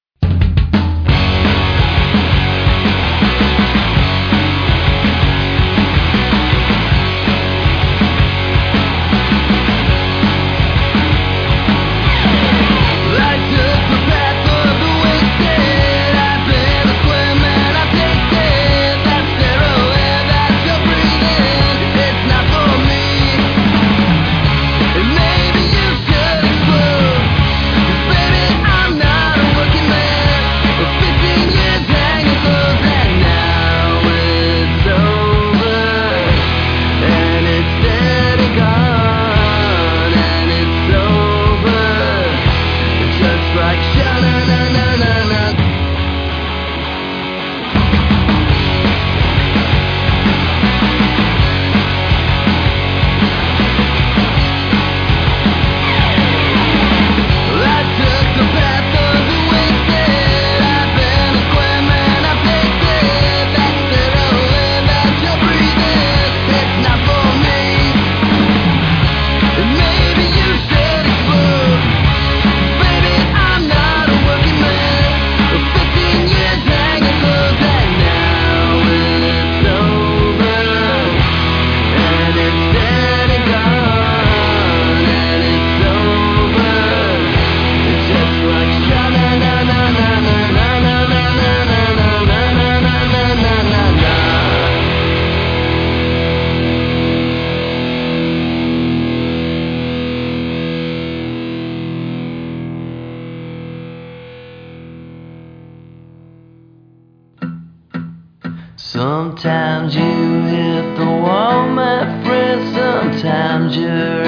[108.95, 112.73] Sometimes you hit the wall, my friend.
[112.73, 114.24] Sometimes you're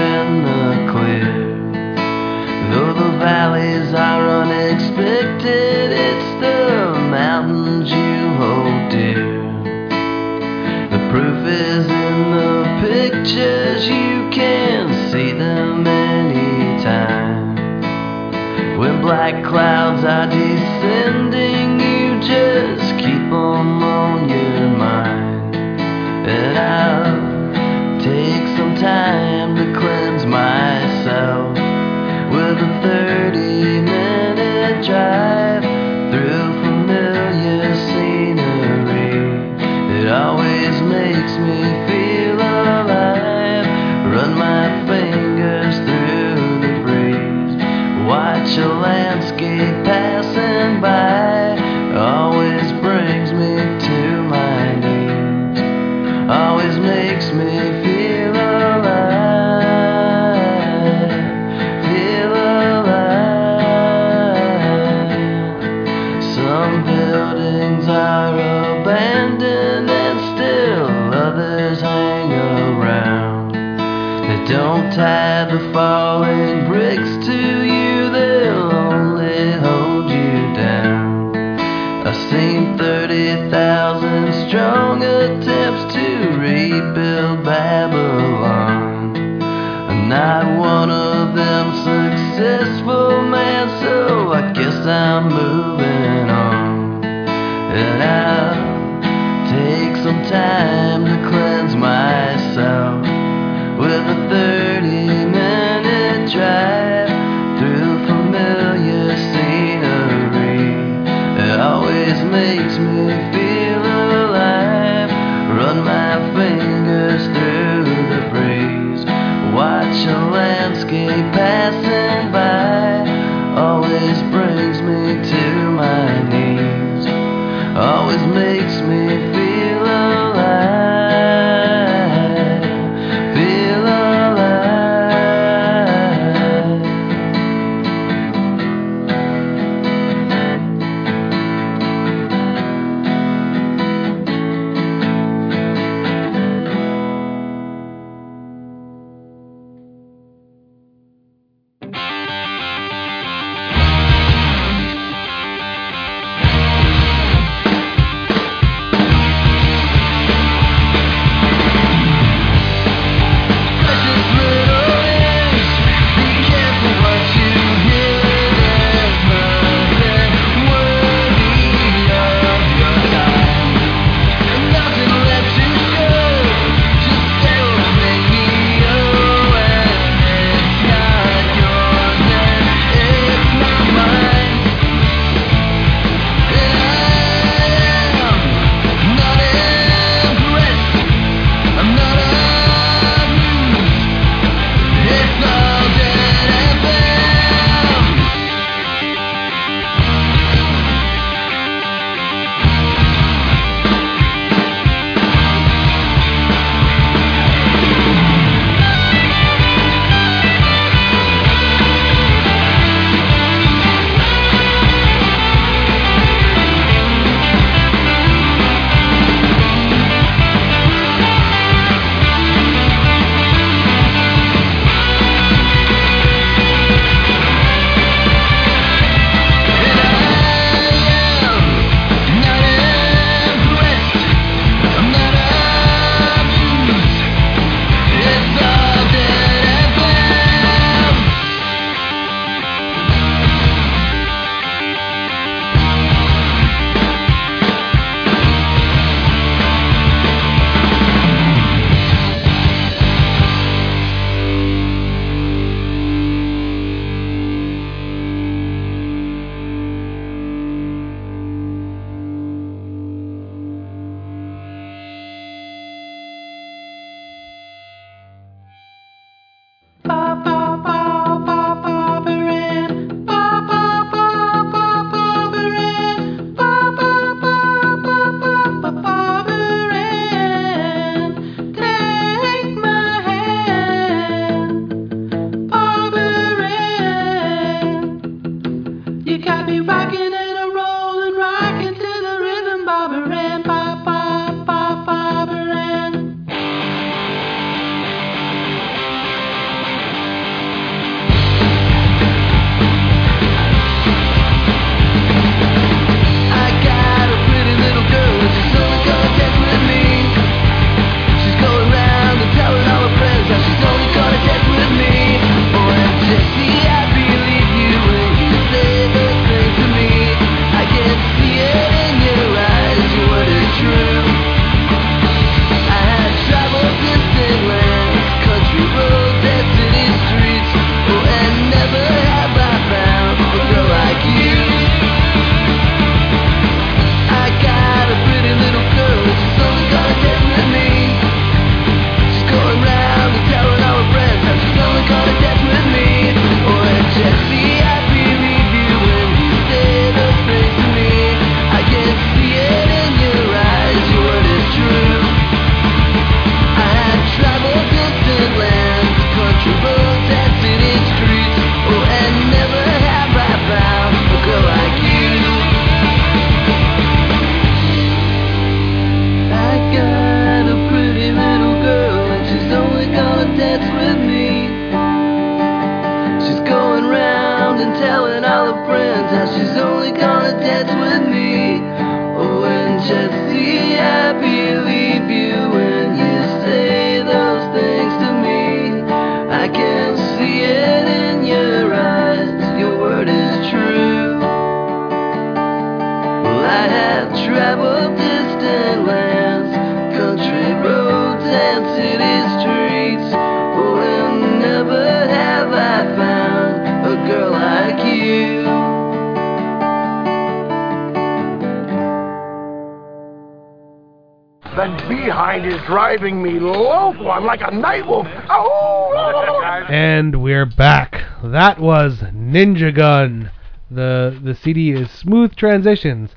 [414.77, 417.31] Cuba's behind is driving me loco.
[417.31, 418.27] I'm like a night wolf.
[418.51, 419.85] Oh!
[419.89, 421.25] And we're back.
[421.43, 423.51] That was Ninja Gun.
[423.91, 426.33] The the CD is Smooth Transitions.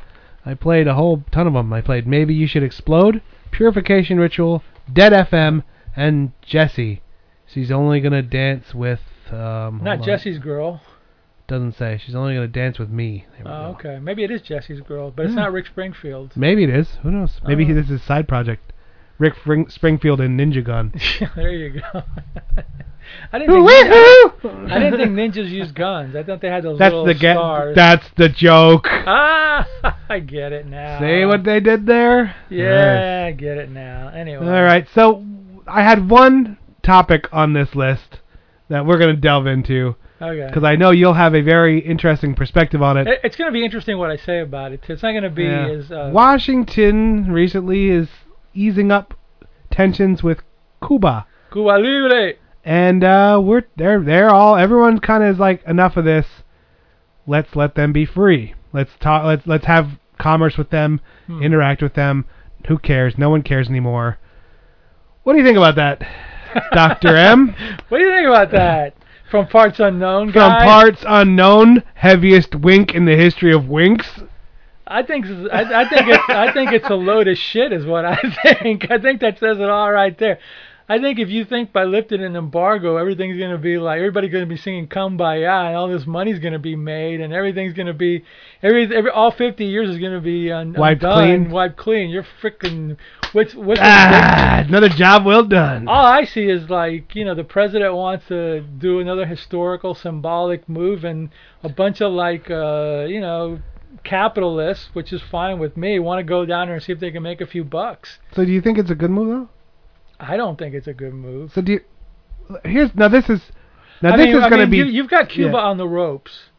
[0.46, 1.74] I played a whole ton of them.
[1.74, 3.22] I played Maybe You Should Explode,
[3.52, 5.64] Purification Ritual, Dead FM,
[5.98, 7.02] and Jessie.
[7.46, 9.02] She's only gonna dance with.
[9.32, 10.02] Um, Not.
[10.02, 10.82] Jesse's girl.
[11.50, 12.00] Doesn't say.
[12.06, 13.26] She's only gonna dance with me.
[13.38, 13.78] There we Oh, go.
[13.90, 14.00] okay.
[14.00, 15.42] Maybe it is Jesse's girl, but it's Yeah.
[15.42, 16.32] not Rick Springfield.
[16.36, 16.98] Maybe it is.
[17.04, 17.42] Who knows?
[17.46, 17.74] Maybe Oh.
[17.74, 18.72] this is a side project.
[19.18, 20.94] Rick Spring- Springfield and Ninja Gun.
[21.36, 22.04] there you go.
[23.34, 24.72] I didn't think Woohoo!
[24.72, 26.16] I didn't think ninjas used guns.
[26.16, 27.76] I thought they had those That's little the ga- stars.
[27.76, 28.88] That's the joke.
[28.88, 29.68] ah,
[30.08, 31.00] I get it now.
[31.00, 32.36] See what they did there?
[32.50, 34.10] Yeah, I get it now.
[34.10, 34.46] Anyway.
[34.46, 34.88] All right.
[34.94, 35.26] So
[35.68, 38.20] I had one topic on this list
[38.70, 40.48] that we're going to delve into Okay.
[40.48, 43.08] because I know you'll have a very interesting perspective on it.
[43.08, 44.84] It- It's going to be interesting what I say about it.
[44.84, 44.94] Too.
[44.94, 45.68] It's not going to be Yeah.
[45.70, 48.10] as uh, Washington recently is
[48.54, 49.14] easing up
[49.72, 50.40] tensions with
[50.86, 51.26] Cuba.
[51.52, 52.34] Cuba Libre.
[52.66, 56.26] And uh, we're they're they're all everyone kind of is like enough of this.
[57.26, 58.54] Let's let them be free.
[58.74, 59.24] Let's talk.
[59.26, 61.42] Let's let's have commerce with them, Hmm.
[61.42, 62.26] interact with them.
[62.68, 63.18] Who cares?
[63.18, 64.18] No one cares anymore.
[65.24, 66.02] What do you think about that,
[66.74, 67.56] Doctor M?
[67.88, 68.94] What do you think about that?
[69.30, 70.34] From parts unknown, guys.
[70.34, 70.66] From guy?
[70.66, 74.22] parts unknown, heaviest wink in the history of winks.
[74.88, 78.06] I think I, I think it's I think it's a load of shit is what
[78.06, 78.90] I think.
[78.90, 80.40] I think that says it all right there.
[80.92, 84.32] I think if you think by lifting an embargo, everything's going to be like everybody's
[84.32, 87.74] going to be singing "Kumbaya" and all this money's going to be made and everything's
[87.74, 88.24] going to be
[88.64, 91.14] every, every all 50 years is going to be un, Wiped undone,
[91.44, 91.52] clean.
[91.52, 92.10] wiped clean.
[92.10, 92.98] You're freaking
[93.34, 95.88] what's what's Ah, another job well done.
[95.88, 100.68] all I see is like, you know, the president wants to do another historical, symbolic
[100.68, 101.30] move, and
[101.64, 103.60] a bunch of like, uh, you know,
[104.04, 107.12] capitalists, which is fine with me, want to go down there and see if they
[107.12, 108.18] can make a few bucks.
[108.34, 109.50] So do you think it's a good move though?
[110.20, 111.52] I don't think it's a good move.
[111.54, 111.82] So do you?
[112.64, 113.08] Here's now.
[113.08, 113.42] This is
[114.02, 114.14] now.
[114.14, 114.78] I this mean, is going to be.
[114.78, 115.64] you, you've got Cuba yeah.
[115.64, 116.50] on the ropes.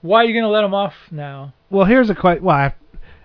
[0.00, 1.54] Why are you going to let them off now?
[1.70, 2.44] Well, here's a question.
[2.44, 2.72] Well,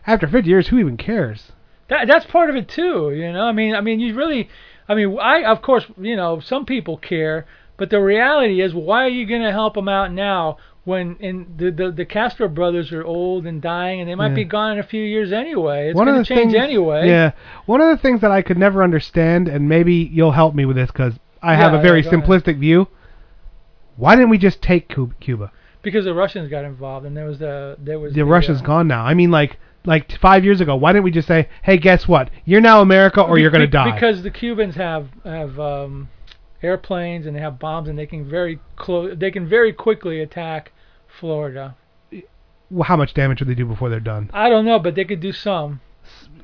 [0.07, 1.51] after 50 years, who even cares?
[1.89, 3.43] That that's part of it too, you know.
[3.43, 4.49] I mean, I mean, you really,
[4.87, 7.45] I mean, I of course, you know, some people care,
[7.77, 10.57] but the reality is, why are you going to help them out now
[10.89, 14.35] when in the, the the Castro brothers are old and dying, and they might Yeah.
[14.35, 15.89] be gone in a few years anyway.
[15.89, 17.07] It's one going the to change things, anyway.
[17.07, 17.31] Yeah,
[17.65, 20.75] one of the things that I could never understand, and maybe you'll help me with
[20.75, 22.43] this because I have a very yeah, go ahead.
[22.43, 22.87] simplistic view.
[23.95, 25.51] Why didn't we just take Cuba?
[25.81, 29.05] Because the Russians got involved, and there was the there was The Russia's gone now.
[29.05, 30.75] I mean, like like five years ago.
[30.75, 32.29] Why didn't we just say, hey, guess what?
[32.45, 33.91] You're now America, or you're going to die?
[33.91, 36.09] Because the Cubans have have um,
[36.61, 39.15] airplanes and they have bombs, and they can very close.
[39.17, 40.71] They can very quickly attack
[41.19, 41.75] Florida.
[42.69, 44.29] well, how much damage would they do before they're done?
[44.33, 45.81] I don't know, but they could do some.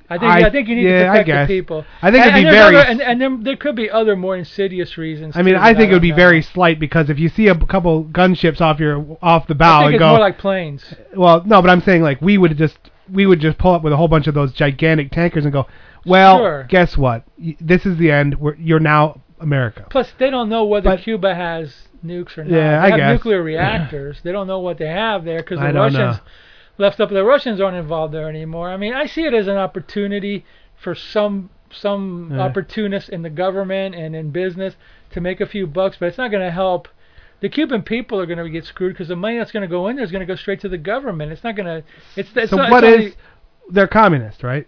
[0.08, 1.84] I think I- I, think you need yeah, to protect the people.
[2.02, 4.38] I think and, it'd be very other, and, and then there could be other more
[4.38, 5.36] insidious reasons.
[5.36, 6.16] I mean, I think it would be know.
[6.16, 9.80] very slight because if you see a couple gunships off your off the bow I
[9.80, 10.94] think and it's go, more like planes.
[11.16, 12.78] Well, no, but I'm saying like we would just
[13.12, 15.66] we would just pull up with a whole bunch of those gigantic tankers and go,
[16.06, 16.64] well, Sure.
[16.70, 17.24] guess what?
[17.60, 18.40] This is the end.
[18.40, 19.88] We're, you're now America.
[19.90, 22.52] Plus, they don't know whether But- Cuba has nukes or not.
[22.54, 23.14] Yeah, they I have guess.
[23.14, 24.20] nuclear reactors.
[24.24, 26.22] they don't know what they have there because I the don't Russians
[26.78, 27.10] left up.
[27.10, 28.70] The Russians aren't involved there anymore.
[28.70, 30.46] I mean, I see it as an opportunity
[30.82, 32.42] for some some Yeah.
[32.42, 34.76] opportunists in the government and in business
[35.12, 36.88] to make a few bucks, but it's not going to help.
[37.42, 39.88] The Cuban people are going to get screwed because the money that's going to go
[39.88, 41.32] in there is going to go straight to the government.
[41.34, 41.84] It's not going to.
[42.16, 43.00] It's, it's so not, what it's is?
[43.04, 43.16] only-
[43.72, 44.68] They're communist, right?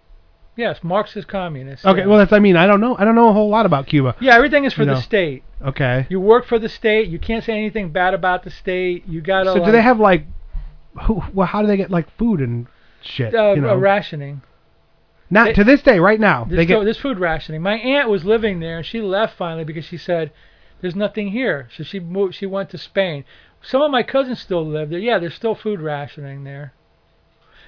[0.58, 1.86] Yes, Marxist communist.
[1.86, 2.00] Okay.
[2.00, 2.06] yeah.
[2.08, 2.34] Well, that's.
[2.34, 2.98] I mean, I don't know.
[2.98, 4.16] I don't know a whole lot about Cuba.
[4.20, 5.00] Yeah, everything is for You the know.
[5.00, 5.44] state.
[5.64, 6.08] Okay.
[6.10, 7.08] You work for the state.
[7.10, 9.08] You can't say anything bad about the state.
[9.08, 9.52] You gotta.
[9.52, 10.26] So like, do they have like?
[11.04, 11.22] Who?
[11.32, 12.66] Well, how do they get like food and
[13.02, 13.36] shit?
[13.36, 13.70] uh, you know?
[13.70, 14.42] uh, rationing?
[15.30, 16.46] Not they- to this day, right now.
[16.46, 16.84] This, They get.
[16.86, 17.62] this food rationing.
[17.62, 20.32] My aunt was living there, and she left finally because she said,
[20.82, 22.34] "There's nothing here." So she moved.
[22.34, 23.26] She went to Spain.
[23.62, 25.00] Some of my cousins still live there.
[25.00, 26.74] Yeah, there's still food rationing there.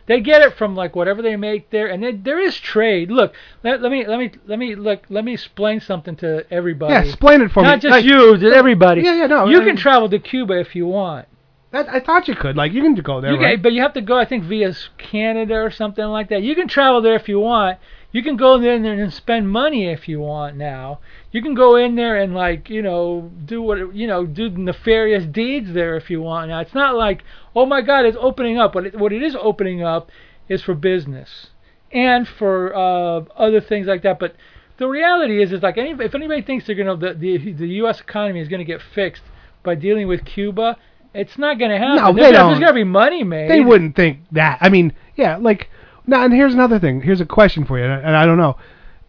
[0.10, 3.12] They get it from like whatever they make there, and then there is trade.
[3.12, 6.94] Look, let, let me let me let me look let me explain something to everybody.
[6.94, 7.72] Yeah, explain it for Not me.
[7.76, 9.02] Not just Like- you, to everybody.
[9.04, 9.46] Yeah, yeah, no.
[9.48, 11.28] You I- can travel to Cuba if you want.
[11.72, 12.56] That, I thought you could.
[12.58, 13.54] Like you can go there, You right?
[13.58, 16.42] can, but you have to go, I think, via Canada or something like that.
[16.42, 17.78] You can travel there if you want.
[18.12, 20.58] You can go there and spend money if you want.
[20.58, 20.98] Now
[21.32, 25.26] you can go in there and like you know do what you know do nefarious
[25.26, 26.50] deeds there if you want.
[26.50, 27.24] Now it's not like
[27.56, 28.76] oh my God, it's opening up.
[28.76, 30.10] What it, what it is opening up
[30.48, 31.48] is for business
[31.92, 34.20] and for uh, other things like that.
[34.20, 34.36] But
[34.78, 38.00] the reality is, is like any, if anybody thinks they're gonna the, the the U.S.
[38.00, 39.24] economy is gonna get fixed
[39.64, 40.78] by dealing with Cuba,
[41.14, 41.96] it's not gonna happen.
[41.98, 42.48] No, There's they gonna- don't.
[42.52, 43.50] There's gonna be money made.
[43.50, 44.58] They wouldn't think that.
[44.62, 45.70] I mean, yeah, like
[46.08, 46.24] now.
[46.24, 47.02] And here's another thing.
[47.02, 48.58] Here's a question for you, and I, and I don't know.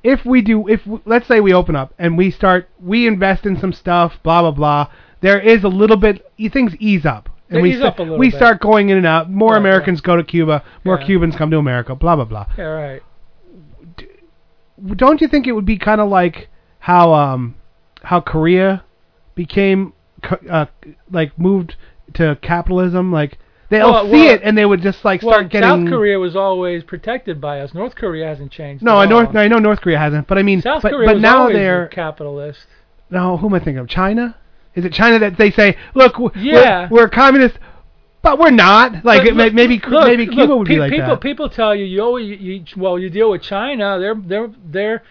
[0.03, 3.59] If we do, if let's say we open up and we start, we invest in
[3.59, 4.87] some stuff, blah blah blah.
[5.21, 7.29] There is a little bit, things ease up.
[7.51, 8.37] And They we ease sta- up a little we bit.
[8.37, 9.31] start going in and out.
[9.31, 10.63] More Right, Americans go to Cuba.
[10.85, 11.07] More Yeah.
[11.07, 11.95] Cubans come to America.
[11.95, 12.47] Blah blah blah.
[12.57, 13.03] Yeah, right.
[14.97, 16.49] don't you think it would be kind of like
[16.79, 17.55] how um
[18.03, 18.83] how Korea
[19.35, 19.93] became
[20.23, 20.67] co- uh,
[21.11, 21.77] like moved
[22.15, 23.39] to capitalism like
[23.71, 26.19] they'll Well, see well- it and they would just like well, start getting South Korea
[26.19, 27.73] was always protected by us.
[27.73, 28.83] North Korea hasn't changed.
[28.85, 29.35] no I North.
[29.35, 31.57] I know North Korea hasn't but I mean South but Korea but was now always
[31.57, 32.67] they're capitalist.
[33.11, 34.37] no who am I thinking of China
[34.75, 36.89] is it China that they say look Yeah.
[36.91, 37.57] we're, we're communist
[38.23, 40.91] but we're not like may, look- maybe look, maybe look, Cuba would be pe- like
[40.93, 43.99] people, that People tell you, you always, you, well, you deal with China.
[43.99, 45.03] They're they're they're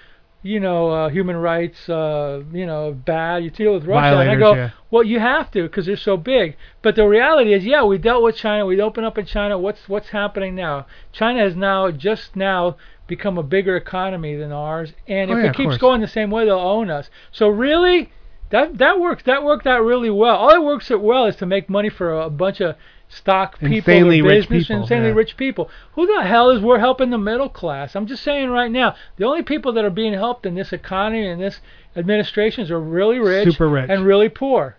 [0.41, 3.43] you know uh, human rights, uh, you know, bad.
[3.43, 4.69] You deal with Russia, and I go, yeah.
[4.89, 6.55] well, you have to because they're so big.
[6.81, 8.65] But the reality is, yeah, we dealt with China.
[8.65, 9.57] We opened up in China.
[9.57, 10.85] What's what's happening now?
[11.11, 12.77] China has now just now
[13.07, 16.31] become a bigger economy than ours, and Oh, if yeah, it keeps going the same
[16.31, 17.09] way, they'll own us.
[17.31, 18.11] So really.
[18.51, 20.35] That that works that worked out really well.
[20.35, 22.75] All it works out well is to make money for a, a bunch of
[23.09, 25.15] stock people, Insanely or rich business, people, insanely yeah.
[25.15, 25.69] rich people.
[25.93, 27.95] Who the hell is we're helping the middle class?
[27.95, 31.27] I'm just saying right now, the only people that are being helped in this economy
[31.27, 31.59] and this
[31.95, 33.89] administrations are really rich, Super rich.
[33.89, 34.77] and really poor.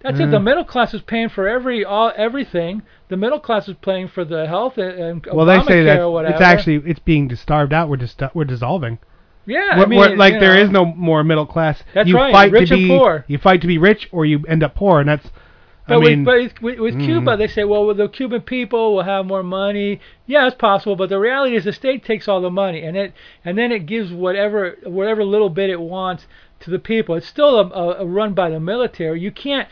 [0.00, 0.26] That's Yeah.
[0.26, 0.30] it.
[0.30, 0.44] The mm-hmm.
[0.44, 2.82] middle class is paying for every all everything.
[3.08, 6.40] The middle class is paying for the health and, and well they say that it's
[6.40, 8.98] actually it's being starved out we're just we're dissolving
[9.46, 9.76] yeah.
[9.76, 11.82] We're- I mean, we're- like there know, is no more middle class.
[11.94, 13.24] That's you right, Fight rich to and poor.
[13.28, 15.30] You fight to be rich, or you end up poor, and that's.
[15.86, 17.04] But I mean, with, but with, with mm.
[17.04, 20.00] Cuba, they say, well, the Cuban people will have more money.
[20.26, 23.12] Yeah, it's possible, but the reality is the state takes all the money, and it
[23.44, 26.26] and then it gives whatever whatever little bit it wants
[26.60, 27.14] to the people.
[27.16, 29.20] It's still a, a, a run by the military.
[29.20, 29.68] You can't.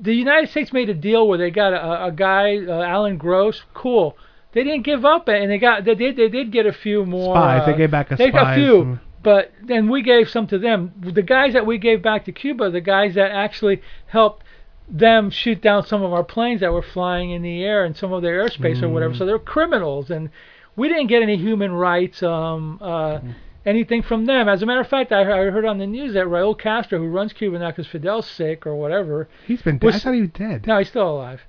[0.00, 3.62] The United States made a deal where they got a, a guy, uh, Alan Gross.
[3.74, 4.16] Cool.
[4.52, 7.34] They didn't give up, and they got they did they did get a few more.
[7.34, 7.66] Spies.
[7.66, 8.82] They uh, gave back a they got a few.
[8.82, 10.92] and- But then we gave some to them.
[10.98, 14.44] The guys that we gave back to Cuba, the guys that actually helped
[14.90, 18.12] them shoot down some of our planes that were flying in the air and some
[18.12, 19.14] of their airspace or whatever.
[19.14, 19.18] Mm.
[19.18, 20.30] So they're criminals, and
[20.76, 23.20] we didn't get any human rights, um, uh,
[23.64, 24.48] anything from them.
[24.48, 27.08] As a matter of fact, I, I heard on the news that Raul Castro, who
[27.08, 29.78] runs Cuba now because Fidel's sick or whatever, he's been.
[29.78, 29.86] Dead.
[29.86, 30.66] was- I thought he was dead.
[30.66, 31.42] no, he's still alive.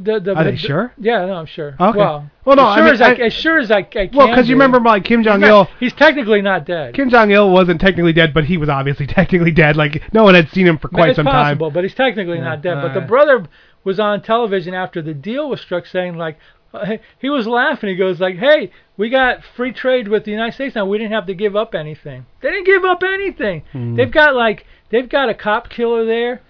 [0.00, 0.92] The, the, Are they the- sure?
[0.98, 1.76] Yeah, no, I'm sure.
[1.78, 1.98] Okay.
[1.98, 3.82] Well, Well, no, as I sure mean, as I, I- as sure as I, I
[3.82, 4.10] can.
[4.12, 5.68] Well, because you remember like Kim Jong Il.
[5.78, 6.94] He's technically not dead.
[6.94, 9.76] Kim Jong Il wasn't technically dead, but he was obviously technically dead.
[9.76, 11.74] Like no one had seen him for quite it's some possible, time.
[11.74, 12.82] but he's technically Yeah, not dead.
[12.82, 13.46] But the brother
[13.84, 16.38] was on television after the deal was struck, saying like,
[16.72, 17.88] uh, he was laughing.
[17.90, 20.86] He goes like, "Hey, we got free trade with the United States now.
[20.86, 22.26] We didn't have to give up anything.
[22.40, 23.62] They didn't give up anything.
[23.70, 23.94] Hmm.
[23.94, 26.42] They've got like, they've got a cop killer there.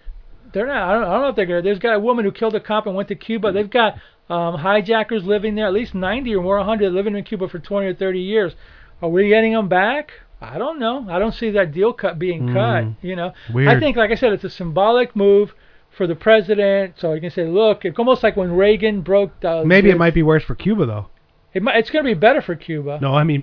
[0.55, 0.89] They're not.
[0.89, 1.63] I don't, I don't know if they're gonna.
[1.63, 3.53] There's got a woman who killed a cop and went to Cuba.
[3.53, 3.97] They've got
[4.31, 7.87] um, hijackers living there, at least 90 or more, 100 living in Cuba for 20
[7.89, 8.55] or 30 years.
[9.03, 10.13] Are we getting them back?
[10.41, 11.07] I don't know.
[11.11, 12.55] I don't see that deal cut being Hmm.
[12.55, 12.85] cut.
[13.03, 13.33] You know,
[13.69, 15.55] I think, like I said, it's a symbolic move
[15.91, 16.95] for the president.
[16.99, 19.39] So you can say, look, it's almost like when Reagan broke.
[19.41, 21.07] The, Maybe the- it might be worse for Cuba though.
[21.53, 22.99] It might, it's going to be better for Cuba.
[23.01, 23.43] No, I mean,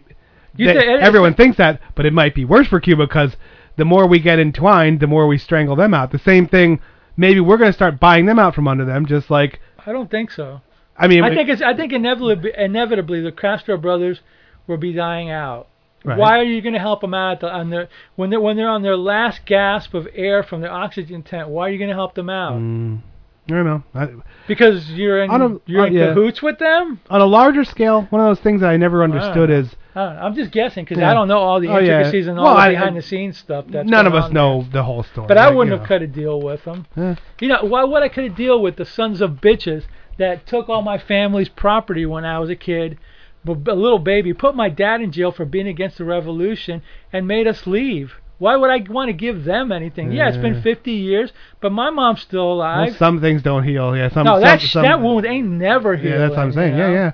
[0.55, 3.35] they- it- everyone thinks that, but it might be worse for Cuba because
[3.77, 6.11] the more we get entwined, the more we strangle them out.
[6.11, 6.79] The same thing.
[7.21, 10.09] Maybe we're going to start buying them out from under them, just like I don't
[10.09, 10.61] think so.
[10.97, 11.23] I mean.
[11.23, 11.61] I think it's.
[11.61, 14.21] I think inevitably, inevitably, the Castro brothers
[14.65, 15.67] will be dying out.
[16.03, 16.17] Right.
[16.17, 18.67] Why are you going to help them out the, on their when they're when they're
[18.67, 21.47] on their last gasp of air from their oxygen tank?
[21.47, 22.53] Why are you going to help them out?
[22.53, 23.01] Mm,
[23.49, 23.83] I don't know.
[23.95, 24.07] I,
[24.47, 26.07] Because you're in On a- you're uh, in yeah.
[26.13, 26.99] cahoots with them.
[27.09, 30.35] on a larger scale, one of those things that I never understood is I am
[30.35, 31.11] just guessing because Yeah.
[31.11, 31.97] I don't know all the Oh, yeah.
[31.97, 33.65] intricacies and all Well, the behind the scenes stuff.
[33.67, 35.27] That's none of us know the whole story.
[35.27, 35.87] But I wouldn't you have know.
[35.87, 36.85] cut a deal with them.
[36.95, 37.15] Eh.
[37.41, 39.83] You know, why what I could have deal with the sons of bitches
[40.17, 42.97] that took all my family's property when I was a kid,
[43.45, 47.47] a little baby, put my dad in jail for being against the revolution, and made
[47.47, 48.13] us leave.
[48.41, 50.11] Why would I want to give them anything?
[50.11, 52.87] Yeah, it's been 50 years, but my mom's still alive.
[52.87, 53.95] Well, some things don't heal.
[53.95, 54.25] Yeah, some.
[54.25, 56.13] no, some, that some, that wound ain't never healed.
[56.13, 56.73] Yeah, that's what I'm saying.
[56.73, 56.93] you Yeah, know?
[56.93, 57.11] yeah.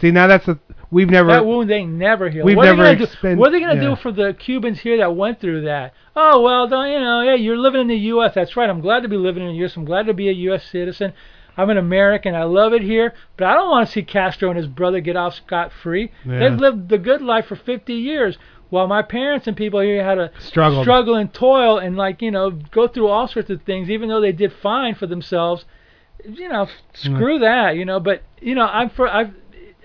[0.00, 0.60] See, now that's a
[0.92, 1.26] we've never.
[1.32, 2.46] That wound ain't never healed.
[2.46, 3.36] We've what never are they do?
[3.36, 3.88] What are they gonna yeah.
[3.90, 5.92] do for the Cubans here that went through that?
[6.14, 8.34] Oh well, don't, you know, yeah, you're living in the U.S.
[8.36, 8.70] That's right.
[8.70, 9.74] I'm glad to be living in the U.S.
[9.74, 10.64] I'm glad to be a U.S.
[10.70, 11.14] citizen.
[11.56, 12.36] I'm an American.
[12.36, 15.16] I love it here, but I don't want to see Castro and his brother get
[15.16, 16.12] off scot free.
[16.24, 16.38] Yeah.
[16.38, 18.38] They've lived the good life for 50 years,
[18.70, 20.84] while my parents and people here had to Struggled.
[20.84, 24.20] struggle and toil and like you know go through all sorts of things, even though
[24.20, 25.64] they did fine for themselves.
[26.24, 27.76] You know, f- screw that.
[27.76, 29.34] You know, but you know, I'm for I've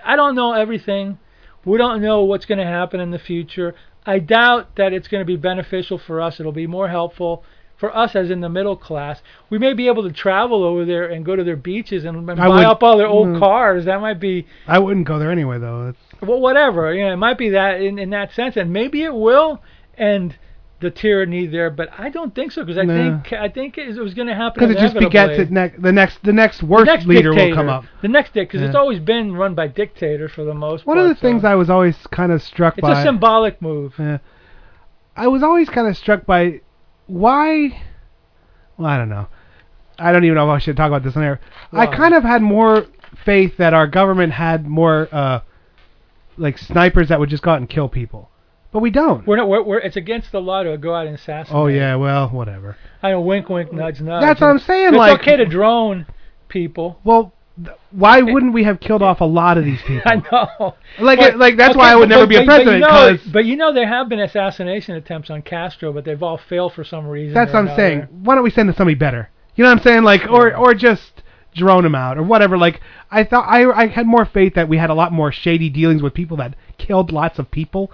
[0.03, 1.17] I don't know everything.
[1.65, 3.73] We don't know what's going to happen in the future.
[4.05, 6.39] I doubt that it's going to be beneficial for us.
[6.39, 7.43] It'll be more helpful
[7.77, 9.21] for us as in the middle class.
[9.49, 12.38] We may be able to travel over there and go to their beaches and, and
[12.38, 13.39] buy would- up all their old mm.
[13.39, 13.86] cars.
[13.86, 15.89] That might be I wouldn't go there anyway, though.
[15.89, 16.93] It's, well, whatever.
[16.93, 19.61] You know, it might be that in, in that sense, and maybe it will,
[19.97, 20.38] end
[20.82, 22.95] the tyranny there, but I don't think so because I No.
[23.22, 25.49] think I think it was going to happen Because it just begets it.
[25.49, 27.86] Ne- the next, the next The worst next leader will come up.
[28.01, 31.09] The next because it's always been run by dictators for the most One part.
[31.09, 32.91] of the so things I was always kind of struck it's by.
[32.91, 33.93] It's a symbolic move.
[33.97, 34.18] Yeah.
[35.16, 36.59] I was always kind of struck by
[37.07, 37.82] why.
[38.78, 39.28] Well, I don't know.
[39.97, 41.39] I don't even know if I should talk about this on air.
[41.72, 42.86] I kind of had more
[43.24, 45.39] faith that our government had more, uh,
[46.38, 48.29] like snipers that would just go out and kill people,
[48.71, 49.25] but we don't.
[49.27, 49.47] We're not.
[49.47, 51.55] We're, we're, it's against the law to go out and assassinate.
[51.55, 52.77] Oh yeah, well, whatever.
[53.01, 53.21] I know.
[53.21, 54.21] Wink, wink, nudge, nudge.
[54.21, 56.05] That's what I'm saying, It's like- okay to drone
[56.47, 56.99] people.
[57.03, 57.33] Well,
[57.63, 60.03] th- why wouldn't we have killed off a lot of these people?
[60.05, 60.75] I know.
[60.99, 62.71] Like, But- like that's okay, why I would but- never be a but- but.
[62.71, 66.38] You know, but you know there have been assassination attempts on Castro, but they've all
[66.38, 67.33] failed for some reason.
[67.33, 67.81] that's what I'm another.
[67.81, 68.01] saying.
[68.23, 69.29] Why don't we send somebody better?
[69.55, 70.03] You know what I'm saying?
[70.03, 71.23] Like, or or just
[71.56, 72.58] drone them out or whatever.
[72.58, 75.70] Like, I thought I I had more faith that we had a lot more shady
[75.70, 77.91] dealings with people that killed lots of people,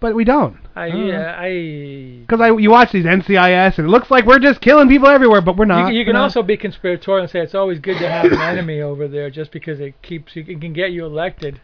[0.00, 0.56] but we don't.
[0.76, 2.18] I don't yeah, I.
[2.20, 5.40] Because I you watch these NCIS and it looks like we're just killing people everywhere,
[5.40, 5.86] but we're not.
[5.86, 6.22] can- you can not.
[6.22, 9.50] also be conspiratorial and say it's always good to have an enemy over there, just
[9.52, 11.60] because it keeps you, it can get you elected.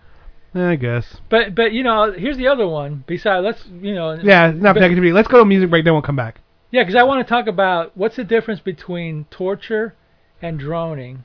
[0.55, 1.18] I guess.
[1.29, 3.05] But but you know here's the other one.
[3.07, 4.14] Besides, let's you know.
[4.14, 5.12] Yeah, enough but- negativity.
[5.12, 6.41] Let's go to a music break, then we'll come back.
[6.70, 9.95] Yeah, because I want to talk about what's the difference between torture
[10.43, 11.24] and droning.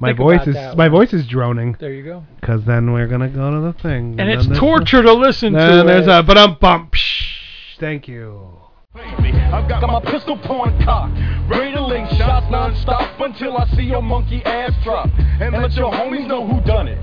[0.00, 1.00] My Think voice about is that my one.
[1.00, 1.76] voice is droning.
[1.80, 2.24] There you go.
[2.40, 4.10] Because then we're gonna go to the thing.
[4.10, 6.10] And then it's there's torture to listen the, to Then there's it.
[6.10, 6.94] a but um bump.
[7.80, 8.48] Thank you.
[8.94, 11.16] I've got my pistol point cocked,
[11.48, 15.92] ready to link shots non-stop until I see your monkey ass drop, and let your
[15.92, 16.98] homies know who done it.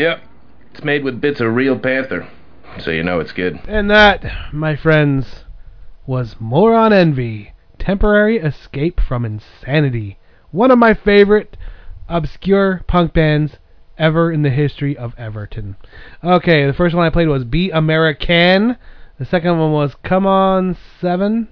[0.00, 0.22] Yep.
[0.72, 2.26] It's made with bits of real panther.
[2.78, 3.60] So you know it's good.
[3.68, 5.44] And that, my friends,
[6.06, 10.18] was Moron Envy Temporary Escape from Insanity.
[10.52, 11.54] One of my favorite
[12.08, 13.58] obscure punk bands
[13.98, 15.76] ever in the history of Everton.
[16.24, 18.78] Okay, the first one I played was Be American.
[19.18, 21.48] The second one was Come On Seven.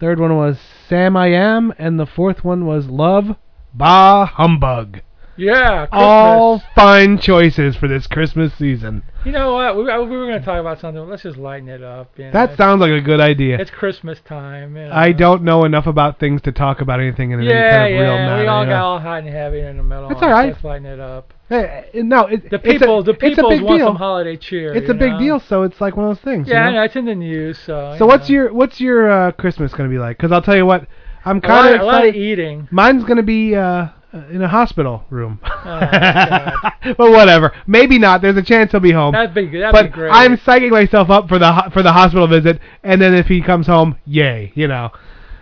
[0.00, 0.58] Third one was
[0.88, 1.72] Sam I Am.
[1.78, 3.36] And the fourth one was Love
[3.72, 5.02] Bah Humbug.
[5.36, 6.02] Yeah, Christmas.
[6.02, 9.02] All fine choices for this Christmas season.
[9.24, 9.76] You know what?
[9.76, 11.08] We, we were going to talk about something.
[11.08, 12.18] Let's just lighten it up.
[12.18, 12.32] You know?
[12.32, 13.58] That sounds like a good idea.
[13.58, 14.76] It's Christmas time.
[14.76, 14.92] You know?
[14.92, 18.00] I don't know enough about things to talk about anything in any Yeah, kind of
[18.00, 18.26] real yeah.
[18.26, 18.42] manner.
[18.42, 18.72] we all you know.
[18.72, 20.08] got all hot and heavy in the middle.
[20.08, 20.52] That's all right.
[20.52, 21.32] Let's lighten it up.
[21.48, 23.88] Hey, eh, no, it, The it's a- people, the people big want deal.
[23.88, 24.74] some holiday cheer.
[24.74, 26.48] It's you a big deal, so it's like one of those things.
[26.48, 26.82] Yeah, I know?
[26.82, 27.58] it's in the news.
[27.58, 27.94] So.
[27.98, 30.16] So what's your what's your uh, Christmas gonna be like?
[30.16, 30.86] Because I'll tell you what,
[31.24, 32.68] I'm kind of a lot of eating.
[32.70, 35.40] Mine's gonna be uh, uh, in a hospital room.
[35.42, 35.50] Oh,
[36.98, 37.52] but whatever.
[37.66, 38.20] Maybe not.
[38.20, 39.12] There's a chance he'll be home.
[39.12, 40.10] That'd be that'd but be great.
[40.10, 43.66] I'm psyching myself up for the for the hospital visit, and then if he comes
[43.66, 44.90] home, yay, you know.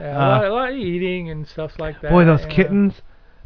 [0.00, 2.10] yeah, a, uh, lot, a lot of eating and stuff like that.
[2.10, 2.54] Boy, those you know.
[2.54, 2.94] kittens.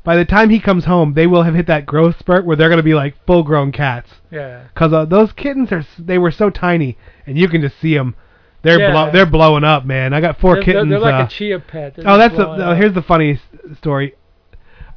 [0.02, 2.68] By the time he comes home, they will have hit that growth spurt where they're
[2.68, 4.10] going to be like full-grown cats.
[4.30, 4.64] Yeah.
[4.74, 8.14] Cause uh, those kittens are—they were so tiny, and you can just see them.
[8.62, 8.90] They're Yeah.
[8.92, 10.12] blow, they're blowing up, man.
[10.12, 10.90] I got 4 They're, they're, kittens.
[10.90, 11.96] they're like uh, a chia pet.
[11.96, 13.40] They're oh, that's a, oh, here's the funny
[13.78, 14.14] story.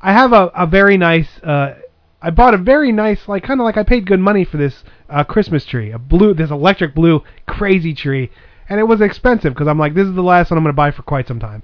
[0.02, 1.40] I have a, a very nice.
[1.44, 1.76] Uh,
[2.22, 4.84] I bought a very nice, like kind of like I paid good money for this
[5.10, 8.32] uh, Christmas tree, a blue, this electric blue crazy tree,
[8.70, 10.78] and it was expensive because I'm like, this is the last one I'm going to
[10.78, 11.64] buy for quite some time.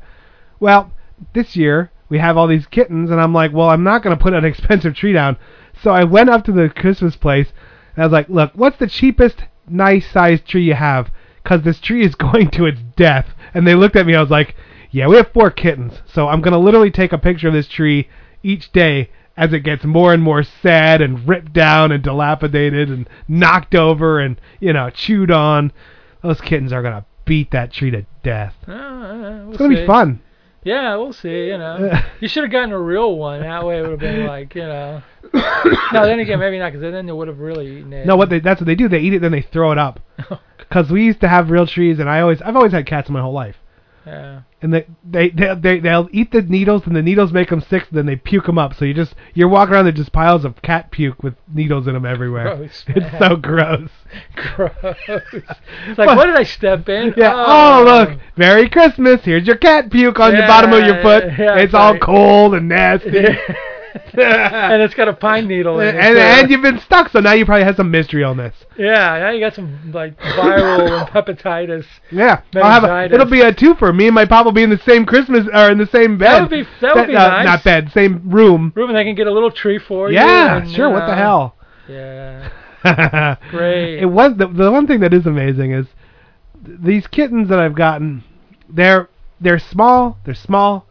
[0.59, 0.91] Well,
[1.33, 4.21] this year we have all these kittens, and I'm like, well, I'm not going to
[4.21, 5.37] put an expensive tree down.
[5.81, 7.51] So I went up to the Christmas place,
[7.95, 11.11] and I was like, look, what's the cheapest nice sized tree you have?
[11.41, 13.27] Because this tree is going to its death.
[13.53, 14.55] And they looked at me, I was like,
[14.91, 17.67] yeah, we have four kittens, so I'm going to literally take a picture of this
[17.67, 18.07] tree
[18.43, 23.09] each day as it gets more and more sad and ripped down and dilapidated and
[23.27, 25.71] knocked over and, you know, chewed on.
[26.21, 28.53] Those kittens are going to beat that tree to death.
[28.67, 29.81] Uh, we'll It's going to see.
[29.81, 30.21] be fun.
[30.63, 31.47] Yeah, we'll see.
[31.47, 33.41] You know, you should have gotten a real one.
[33.41, 35.01] That way, it would have been like, you know.
[35.33, 38.05] no, then again, maybe not, because then they would have really eaten it.
[38.05, 38.87] No, what they that's what they do.
[38.87, 39.99] They eat it, then they throw it up.
[40.57, 43.21] Because we used to have real trees, and I always I've always had cats my
[43.21, 43.57] whole life.
[44.07, 44.41] Yeah.
[44.63, 47.83] And they they they, they they'll eat the needles, and the needles make them sick.
[47.91, 48.73] Then they puke them up.
[48.73, 51.93] So you just you're walking around with just piles of cat puke with needles in
[51.93, 52.55] them everywhere.
[52.55, 53.89] Gross, it's so gross.
[54.35, 54.71] Gross.
[55.07, 57.13] It's like, what did I step in?
[57.17, 57.33] Yeah.
[57.35, 57.79] Oh.
[57.79, 59.21] oh, look, Merry Christmas.
[59.23, 61.25] Here's your cat puke on the bottom of your foot.
[61.37, 63.25] yeah, it's yeah, all cold and nasty.
[64.13, 65.99] and it's got a pine needle in it.
[65.99, 66.21] and, too.
[66.21, 68.55] and you've been stuck, so now you probably have some mystery illness.
[68.77, 71.85] Yeah, now you got some like viral and hepatitis.
[72.11, 73.95] Yeah, I'll have a, it'll be a twofer.
[73.95, 76.31] Me and my pop will be in the same Christmas or in the same bed.
[76.31, 77.45] That would be that would be uh, nice.
[77.45, 78.73] Not bed, same room.
[78.75, 80.15] Room, and they can get a little tree for you.
[80.15, 80.89] Yeah, and, sure.
[80.89, 81.55] What the hell?
[81.87, 82.49] Yeah.
[83.51, 83.99] Great.
[83.99, 85.85] It was the the one thing that is amazing is
[86.65, 88.23] th- these kittens that I've gotten.
[88.67, 90.17] They're they're small.
[90.25, 90.87] They're small.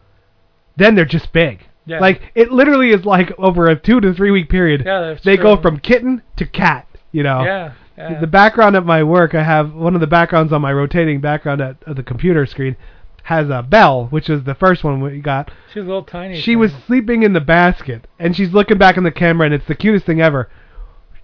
[0.77, 1.67] Then they're just big.
[1.85, 2.01] Yeah.
[2.01, 4.83] Like it literally is like over a two to three week period.
[4.85, 6.87] Yeah, that's they go from kitten to cat.
[7.11, 7.45] You know.
[7.45, 8.21] Yeah, yeah.
[8.21, 11.61] The background of my work, I have one of the backgrounds on my rotating background
[11.61, 12.77] at, at the computer screen
[13.25, 15.51] has a bell, which is the first one we got.
[15.73, 16.41] She's a little tiny.
[16.41, 19.67] She was sleeping in the basket, and she's looking back in the camera, and it's
[19.67, 20.51] the cutest thing ever.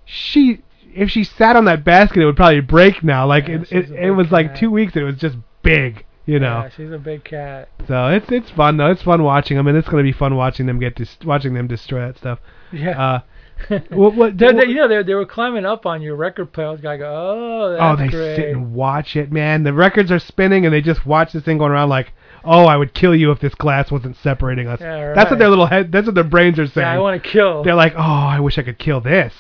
[0.05, 0.63] She,
[0.95, 3.27] if she sat on that basket, it would probably break now.
[3.27, 6.39] Like Yeah, it, it, it was like two weeks, and it was just big, you
[6.39, 6.61] know.
[6.61, 7.71] Yeah, she's a big cat.
[7.89, 8.91] So it's it's fun though.
[8.91, 11.67] It's fun watching them, and it's gonna be fun watching them get dis- watching them
[11.67, 12.39] destroy that stuff.
[12.71, 13.01] Yeah.
[13.01, 13.21] Uh,
[13.89, 16.69] what, what, They, you know, they, they were climbing up on your record player.
[16.69, 18.37] I was like, oh, that's oh, they great.
[18.37, 19.65] sit and watch it, man.
[19.65, 22.13] The records are spinning, and they just watch this thing going around like,
[22.45, 24.81] oh, I would kill you if this glass wasn't separating us.
[24.81, 25.15] Yeah, right.
[25.17, 25.91] That's what their little head.
[25.91, 26.87] That's what their brains are saying.
[26.87, 27.65] Yeah, I want to kill.
[27.65, 29.35] They're like, oh, I wish I could kill this,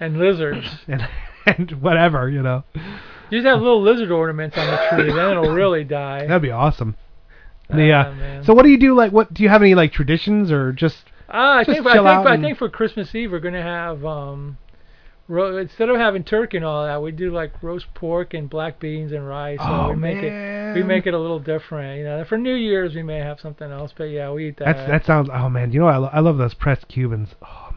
[0.00, 0.66] and lizards.
[0.88, 1.06] and
[1.46, 2.64] and whatever, you know.
[3.30, 6.26] You just have little lizard ornaments on the tree, then it'll really die.
[6.26, 6.96] That'd be awesome.
[7.68, 8.44] The, uh, man.
[8.44, 8.94] so what do you do?
[8.96, 10.96] Like, what do you have any like traditions or just?
[11.28, 14.04] Ah, I Just think I think out I think for Christmas Eve we're gonna have
[14.04, 14.58] um,
[15.28, 18.80] ro- instead of having turkey and all that, we do like roast pork and black
[18.80, 19.60] beans and rice.
[19.60, 21.98] So Oh, we make it we make it a little different.
[21.98, 24.64] You know, for New Year's we may have something else, but yeah, we eat that.
[24.76, 25.28] That's that sounds.
[25.32, 25.86] Oh man, you know?
[25.86, 27.36] I, lo- I love those pressed Cubans.
[27.40, 27.69] Oh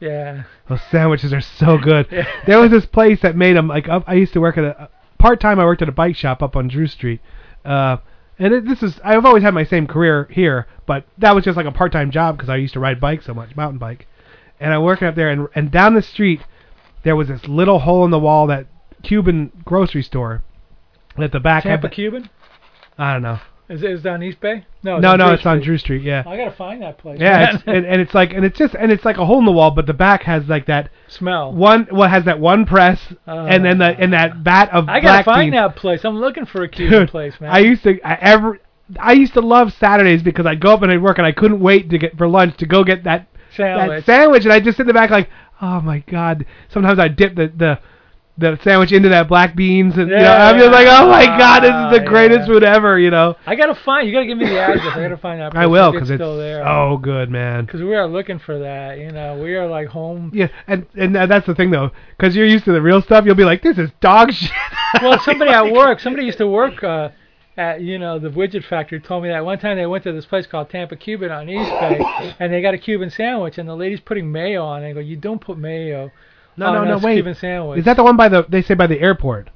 [0.00, 0.44] yeah.
[0.68, 2.06] those sandwiches are so good.
[2.12, 2.26] Yeah.
[2.46, 3.68] There was this place that made them.
[3.68, 4.88] Like up, I used to work at a
[5.18, 5.60] part time.
[5.60, 7.20] I worked at a bike shop up on Drew Street.
[7.64, 7.98] Uh,
[8.38, 11.56] and it, this is I've always had my same career here, but that was just
[11.56, 14.06] like a part time job because I used to ride bikes so much, mountain bike.
[14.58, 16.40] And I'm working up there, and and down the street
[17.02, 18.66] there was this little hole in the wall that
[19.02, 20.42] Cuban grocery store.
[21.18, 22.30] At the back, had Tampa the- Cuban
[22.96, 23.40] I don't know.
[23.70, 24.66] Is it is it on East Bay?
[24.82, 25.64] No, No, on no, Drew it's on Street.
[25.64, 26.02] Drew Street.
[26.02, 26.24] Yeah.
[26.26, 27.20] I gotta find that place.
[27.20, 29.44] Yeah, it's, and, and it's like, and it's just, and it's like a hole in
[29.44, 31.52] the wall, but the back has like that smell.
[31.52, 33.46] one, well, has that one press, ah.
[33.46, 35.60] and then the, and that bat of I gotta find beans.
[35.60, 36.04] that place.
[36.04, 37.50] I'm looking for a Cuban Dude, place, man.
[37.50, 38.58] I used to, I ever,
[38.98, 41.60] I used to love Saturdays because I'd go up and I'd work, and I couldn't
[41.60, 44.04] wait to get for lunch to go get that Sandwich.
[44.04, 45.28] that sandwich, and I just sit in the back like,
[45.62, 46.44] oh my god.
[46.70, 47.78] Sometimes I dip the the
[48.40, 51.60] the sandwich into that black beans, and you know, I'm just like, oh my god,
[51.60, 52.10] this is the Yeah.
[52.10, 53.36] greatest food ever, you know.
[53.46, 54.06] I gotta find.
[54.08, 54.84] You gotta give me the address.
[54.96, 55.54] I gotta find that.
[55.54, 56.64] I will because it's it's still there.
[56.64, 57.66] so good, man.
[57.66, 58.98] Because we are looking for that.
[58.98, 60.30] You know, we are like home.
[60.34, 63.24] Yeah, and and that's the thing though, because you're used to the real stuff.
[63.26, 64.50] You'll be like, this is dog shit.
[65.02, 67.10] well, somebody at work, somebody used to work uh,
[67.56, 69.00] at you know the widget factory.
[69.00, 71.70] Told me that one time they went to this place called Tampa Cuban on East
[71.80, 74.82] Bay, and they got a Cuban sandwich, and the lady's putting mayo on.
[74.82, 74.90] it.
[74.90, 76.10] I go, you don't put mayo.
[76.60, 77.14] No, on no, no, wait.
[77.14, 77.78] Cuban sandwich.
[77.78, 78.44] Is that the one by the?
[78.48, 79.50] They say by the airport.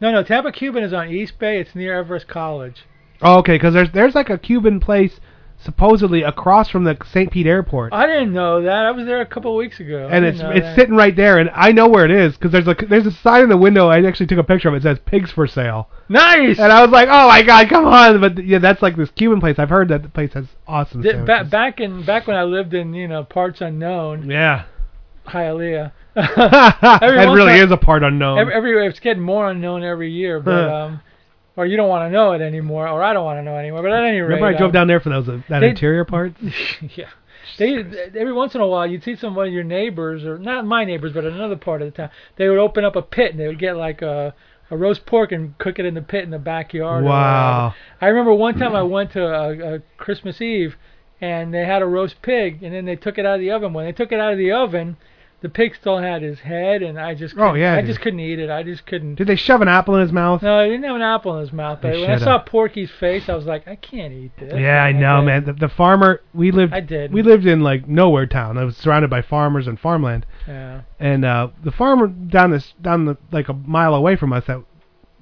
[0.00, 0.22] No, no.
[0.22, 1.60] Tampa Cuban is on East Bay.
[1.60, 2.84] It's near Everest College.
[3.20, 5.20] Oh, okay, because there's there's like a Cuban place
[5.62, 7.30] supposedly across from the St.
[7.30, 7.92] Pete Airport.
[7.92, 8.86] I didn't know that.
[8.86, 10.08] I was there a couple of weeks ago.
[10.10, 10.76] I and it's it's that.
[10.76, 13.42] sitting right there, and I know where it is because there's a there's a sign
[13.42, 13.88] in the window.
[13.88, 14.78] I actually took a picture of it.
[14.78, 16.58] It says "pigs for sale." Nice.
[16.58, 19.40] And I was like, "Oh my god, come on!" But yeah, that's like this Cuban
[19.40, 19.58] place.
[19.58, 21.44] I've heard that the place has awesome Di- sandwiches.
[21.44, 24.30] ba- back in back when I lived in you know parts unknown.
[24.30, 24.66] Yeah.
[25.26, 25.92] Hialeah.
[26.14, 28.38] That really I- is a part unknown.
[28.38, 31.00] Every, every it's getting more unknown every year, but um,
[31.56, 33.82] or you don't want to know it anymore, or I don't want to know anymore.
[33.82, 35.70] But at any rate, Remember, I drove um, down there for those uh, that they-
[35.70, 36.34] interior part.
[36.96, 37.08] yeah.
[37.58, 40.84] They every once in a while you'd see someone of your neighbors or not my
[40.84, 43.48] neighbors but another part of the town they would open up a pit and they
[43.48, 44.34] would get like a
[44.70, 47.04] a roast pork and cook it in the pit in the backyard.
[47.04, 47.74] Wow.
[48.00, 50.76] I remember one time I went to a, a Christmas Eve
[51.20, 53.72] and they had a roast pig and then they took it out of the oven.
[53.72, 54.96] When they took it out of the oven,
[55.42, 57.86] the pig still had his head and I just Oh, couldn't- yeah, I dude.
[57.86, 58.50] just couldn't eat it.
[58.50, 59.14] I just couldn't.
[59.14, 60.42] Did they shove an apple in his mouth?
[60.42, 61.78] No, he didn't have an apple in his mouth.
[61.80, 62.24] But They when I shoulda.
[62.24, 64.52] saw Porky's face, I was like, I can't eat this.
[64.58, 65.26] Yeah, I know, did.
[65.26, 65.44] man.
[65.46, 66.74] The, the farmer we lived.
[66.74, 67.12] I did.
[67.12, 68.58] We lived in like nowhere town.
[68.58, 70.26] I was surrounded by farmers and farmland.
[70.46, 70.82] Yeah.
[70.98, 74.62] And uh the farmer down this down the like a mile away from us that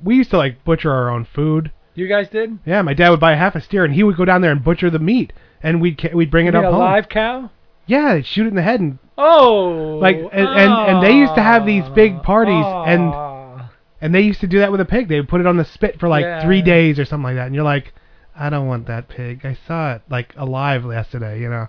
[0.02, 1.70] we used to like butcher our own food.
[1.94, 2.58] You guys did?
[2.64, 4.62] Yeah, my dad would buy half a steer and he would go down there and
[4.62, 6.80] butcher the meat and we'd ca- we'd bring You it mean up a home.
[6.84, 7.50] live cow?
[7.88, 9.98] Yeah, shoot it in the head and Oh.
[10.00, 12.84] like and, and and they used to have these big parties Ah.
[12.84, 13.64] and
[14.00, 15.08] and they used to do that with a pig.
[15.08, 16.40] They would put it on the spit for like Yeah.
[16.44, 17.92] three days or something like that, and you're like,
[18.38, 19.44] I don't want that pig.
[19.44, 21.66] I saw it like alive yesterday, you know.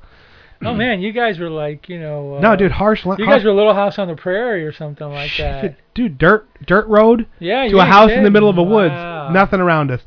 [0.63, 2.35] Oh man, you guys were like, you know.
[2.35, 3.05] Uh, No, dude, harsh.
[3.05, 5.75] You harsh guys were a Little House on the Prairie or something like that.
[5.95, 9.29] dude, dirt dirt road Yeah, to a house in the middle of a woods, Wow.
[9.31, 10.01] nothing around us.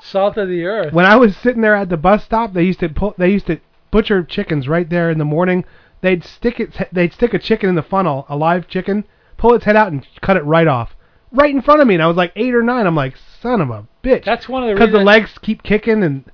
[0.00, 0.92] Salt of the earth.
[0.92, 3.46] When I was sitting there at the bus stop, they used to pull, they used
[3.46, 3.58] to
[3.92, 5.64] butcher chickens right there in the morning.
[6.00, 9.04] They'd stick it, they'd stick a chicken in the funnel, a live chicken,
[9.36, 10.96] pull its head out and cut it right off,
[11.30, 11.94] right in front of me.
[11.94, 12.88] And I was like eight or nine.
[12.88, 14.24] I'm like, son of a bitch.
[14.24, 16.24] That's one of the because the legs keep kicking and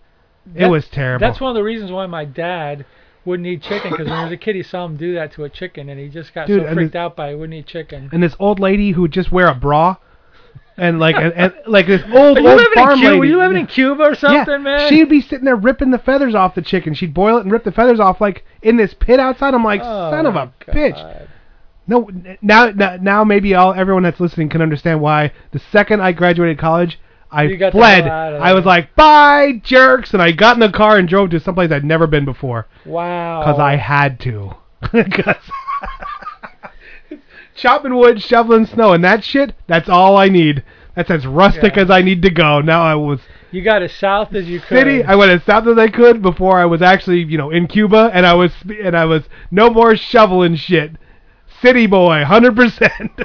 [0.55, 1.21] it That- was terrible.
[1.27, 2.87] That's one of the reasons why my dad
[3.27, 5.45] wouldn't eat chicken because when he was a kid he saw him do that to
[5.45, 7.67] a chicken and he just got Dude, so freaked this- out by it wouldn't eat
[7.67, 8.09] chicken.
[8.11, 9.97] and this old lady who would just wear a bra,
[10.79, 13.07] and like and, and like this old Are you old living in farm Cuba?
[13.09, 13.19] lady.
[13.19, 14.89] Were you living in Cuba or something, yeah, man?
[14.89, 16.95] She'd be sitting there ripping the feathers off the chicken.
[16.95, 19.55] She'd boil it and rip the feathers off like in this pit outside.
[19.55, 21.27] I'm like, Oh, son of a bitch.
[21.87, 22.09] No,
[22.43, 26.59] now now now maybe all everyone that's listening can understand why the second I graduated
[26.59, 26.99] college,
[27.31, 28.05] I You got the fled.
[28.05, 31.09] hell out of I was like, bye, jerks, and I got in the car and
[31.09, 33.41] drove to someplace I'd never been before Wow.
[33.41, 34.55] because I had to.
[34.83, 35.37] 'Cause
[37.55, 39.55] chopping wood, shoveling snow, and that shit.
[39.67, 40.63] That's all I need.
[40.99, 41.83] That's as rustic Yeah.
[41.85, 42.61] as I need to go.
[42.61, 43.21] Now I was
[43.53, 44.79] You got as south as you could.
[44.79, 45.05] city.
[45.05, 48.11] I went as south as I could before I was actually, you know, in Cuba,
[48.13, 48.51] and I was
[48.83, 49.23] and I was
[49.53, 50.97] no more shoveling shit.
[51.63, 53.13] City boy, hundred percent.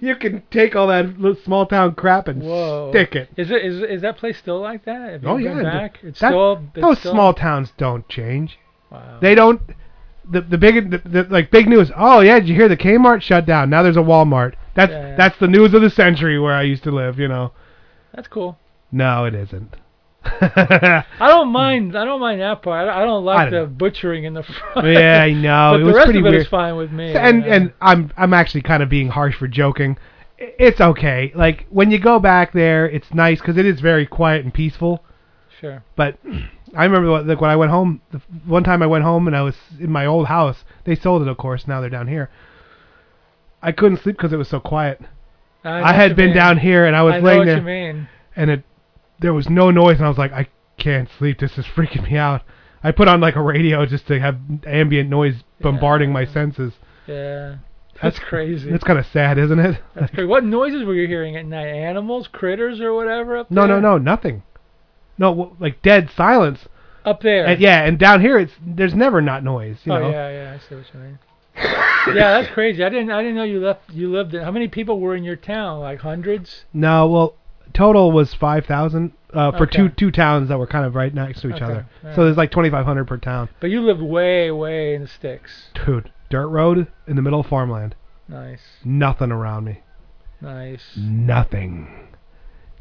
[0.00, 2.90] You can take all that little small town crap and Whoa.
[2.92, 3.28] stick it.
[3.36, 5.20] Is it is is that place still like that?
[5.24, 5.98] Oh yeah, back?
[6.04, 8.56] It's that- still it's those still- small towns don't change.
[8.90, 9.18] Wow.
[9.20, 9.60] They don't.
[10.30, 11.90] The the big the, the, like big news.
[11.96, 13.68] Oh yeah, did you hear the Kmart shut down?
[13.68, 14.54] Now there's a Walmart.
[14.74, 15.16] That's Yeah, yeah.
[15.16, 17.18] that's the news of the century where I used to live.
[17.18, 17.52] You know.
[18.14, 18.58] That's cool.
[18.92, 19.76] No, it isn't.
[20.24, 21.96] I don't mind.
[21.96, 22.88] I don't mind that part.
[22.88, 23.66] I I don't like I don't the know.
[23.66, 24.42] butchering in the
[24.72, 24.88] front.
[24.88, 25.72] yeah, I know.
[25.72, 26.42] But it the was rest pretty of it weird.
[26.42, 27.14] is fine with me.
[27.14, 29.96] And and I'm I'm actually kind of being harsh for joking.
[30.38, 31.32] It's okay.
[31.34, 35.04] Like when you go back there, it's nice because it is very quiet and peaceful.
[35.60, 35.84] Sure.
[35.96, 36.18] But
[36.76, 38.00] I remember what- like when I went home.
[38.10, 40.64] The one time I went home and I was in my old house.
[40.84, 41.66] They sold it, of course.
[41.68, 42.30] Now they're down here.
[43.64, 45.00] I couldn't sleep because it was so quiet.
[45.64, 46.36] I, I had been mean.
[46.36, 48.62] down here and I was I laying there, and it
[49.18, 51.38] there was no noise, and I was like, I can't sleep.
[51.38, 52.42] This is freaking me out.
[52.82, 56.74] I put on like a radio just to have ambient noise bombarding my senses.
[57.06, 57.56] Yeah.
[58.02, 58.70] That's crazy.
[58.70, 59.80] That's kind of sad, isn't it?
[59.94, 60.26] That's crazy.
[60.26, 61.68] What noises were you hearing at night?
[61.68, 63.76] Animals, critters, or whatever up No, there?
[63.76, 64.42] no, no, no, nothing.
[65.16, 66.68] No, like dead silence.
[67.04, 67.46] Up there.
[67.46, 69.78] And, yeah, and down here it's there's never not noise.
[69.84, 70.10] You oh know.
[70.10, 70.52] yeah, yeah.
[70.58, 71.18] I see what you mean.
[71.56, 72.82] yeah, that's crazy.
[72.82, 73.10] I didn't.
[73.10, 73.90] I didn't know you left.
[73.92, 74.34] You lived.
[74.34, 75.80] In, how many people were in your town?
[75.80, 76.64] Like hundreds.
[76.72, 77.34] No, well,
[77.72, 79.76] total was five thousand uh, for Okay.
[79.76, 81.86] two two towns that were kind of right next to each Okay, other.
[82.02, 82.16] alright.
[82.16, 83.48] So there's like twenty five hundred per town.
[83.60, 85.68] But you lived way, way in the sticks.
[85.86, 87.94] Dude, dirt road in the middle of farmland.
[88.28, 89.80] Nice, Nothing around me.
[90.40, 90.80] nice.
[90.96, 92.08] Nothing.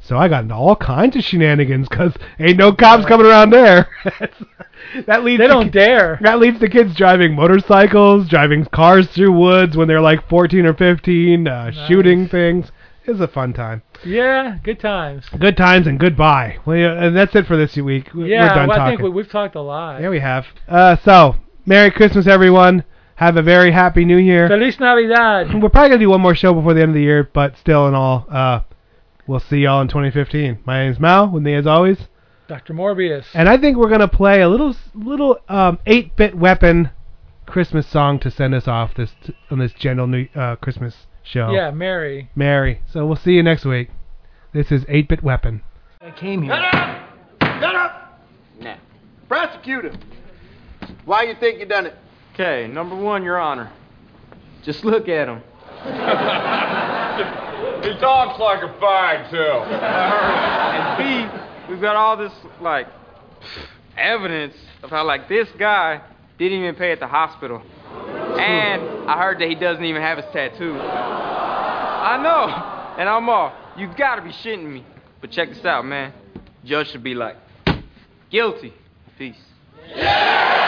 [0.05, 3.87] So I got into all kinds of shenanigans because ain't no cops coming around there.
[5.05, 6.19] that leads They don't dare.
[6.21, 10.73] That leads to kids driving motorcycles, driving cars through woods when they're like 14 or
[10.73, 12.69] 15, uh, shooting things.
[13.05, 13.81] It's a fun time.
[14.05, 15.25] Yeah, good times.
[15.39, 16.57] Good times and goodbye.
[16.65, 18.09] Well, yeah, and that's it for this week.
[18.13, 18.81] We're yeah, done well, talking.
[18.81, 20.01] I think we, we've talked a lot.
[20.01, 20.45] yeah, we have.
[20.67, 21.35] Uh, so,
[21.65, 22.83] Merry Christmas, everyone.
[23.15, 24.49] Have a very happy New Year.
[24.49, 25.53] Feliz Navidad.
[25.53, 27.87] We're probably gonna do one more show before the end of the year, but still,
[27.87, 28.61] in all, uh,
[29.27, 30.59] we'll see y'all in 2015.
[30.65, 31.29] My name's Mal.
[31.29, 31.97] With me, as always,
[32.47, 32.73] Dr.
[32.73, 33.25] Morbius.
[33.33, 36.91] And I think we're gonna play a little little um, 8-bit weapon
[37.45, 39.11] Christmas song to send us off this
[39.49, 41.51] on this gentle new uh, Christmas show.
[41.51, 42.29] Yeah, Mary.
[42.35, 42.81] Mary.
[42.91, 43.89] So we'll see you next week.
[44.53, 45.61] This is 8-bit weapon.
[46.01, 46.53] I came here.
[46.53, 47.09] Shut up!
[47.41, 48.21] Shut up!
[48.59, 48.75] Nah.
[49.27, 49.99] Prosecute him.
[51.05, 51.95] Why you think you done it?
[52.33, 53.71] Okay, number one, Your Honor.
[54.63, 55.41] Just look at him.
[57.83, 59.37] He talks like a fag, too.
[59.37, 62.31] and B, we've got all this,
[62.61, 62.87] like,
[63.97, 66.01] evidence of how, like, this guy
[66.37, 67.61] didn't even pay at the hospital.
[68.39, 70.79] And I heard that he doesn't even have his tattoo.
[70.79, 72.99] I know.
[72.99, 74.85] And I'm all, you gotta be shitting me.
[75.19, 76.13] But check this out, man.
[76.63, 77.35] Judge should be like,
[78.29, 78.73] guilty.
[79.17, 79.35] Peace.
[79.89, 80.62] Yeah!